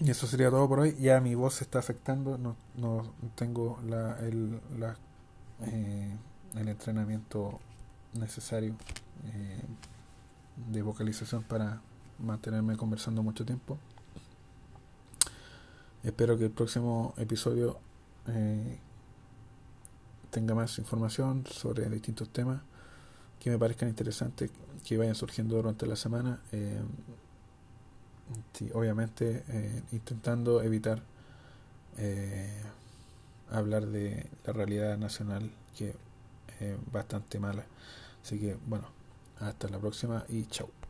Y 0.00 0.10
eso 0.10 0.26
sería 0.26 0.50
todo 0.50 0.68
por 0.68 0.80
hoy. 0.80 0.96
Ya 0.98 1.20
mi 1.20 1.34
voz 1.34 1.54
se 1.54 1.64
está 1.64 1.78
afectando, 1.78 2.36
no, 2.36 2.56
no 2.76 3.04
tengo 3.36 3.78
la, 3.86 4.18
el, 4.20 4.60
la, 4.78 4.96
eh, 5.62 6.16
el 6.56 6.68
entrenamiento 6.68 7.60
necesario 8.14 8.74
eh, 9.26 9.62
de 10.70 10.82
vocalización 10.82 11.42
para 11.44 11.80
mantenerme 12.18 12.76
conversando 12.76 13.22
mucho 13.22 13.44
tiempo. 13.44 13.78
Espero 16.02 16.36
que 16.36 16.44
el 16.44 16.50
próximo 16.50 17.14
episodio 17.16 17.78
eh, 18.26 18.78
tenga 20.30 20.54
más 20.54 20.78
información 20.78 21.44
sobre 21.46 21.88
distintos 21.88 22.28
temas 22.28 22.60
que 23.40 23.50
me 23.50 23.58
parezcan 23.58 23.88
interesantes, 23.88 24.50
que 24.84 24.98
vayan 24.98 25.14
surgiendo 25.14 25.56
durante 25.56 25.86
la 25.86 25.96
semana. 25.96 26.40
Eh, 28.60 28.70
obviamente 28.74 29.44
eh, 29.48 29.82
intentando 29.92 30.62
evitar 30.62 31.02
eh, 31.98 32.62
hablar 33.50 33.86
de 33.86 34.26
la 34.46 34.52
realidad 34.52 34.96
nacional 34.98 35.50
que 35.76 35.94
es 36.60 36.76
bastante 36.92 37.38
mala. 37.38 37.64
Así 38.22 38.38
que 38.38 38.56
bueno, 38.66 38.86
hasta 39.40 39.68
la 39.68 39.78
próxima 39.78 40.24
y 40.28 40.46
chao. 40.46 40.83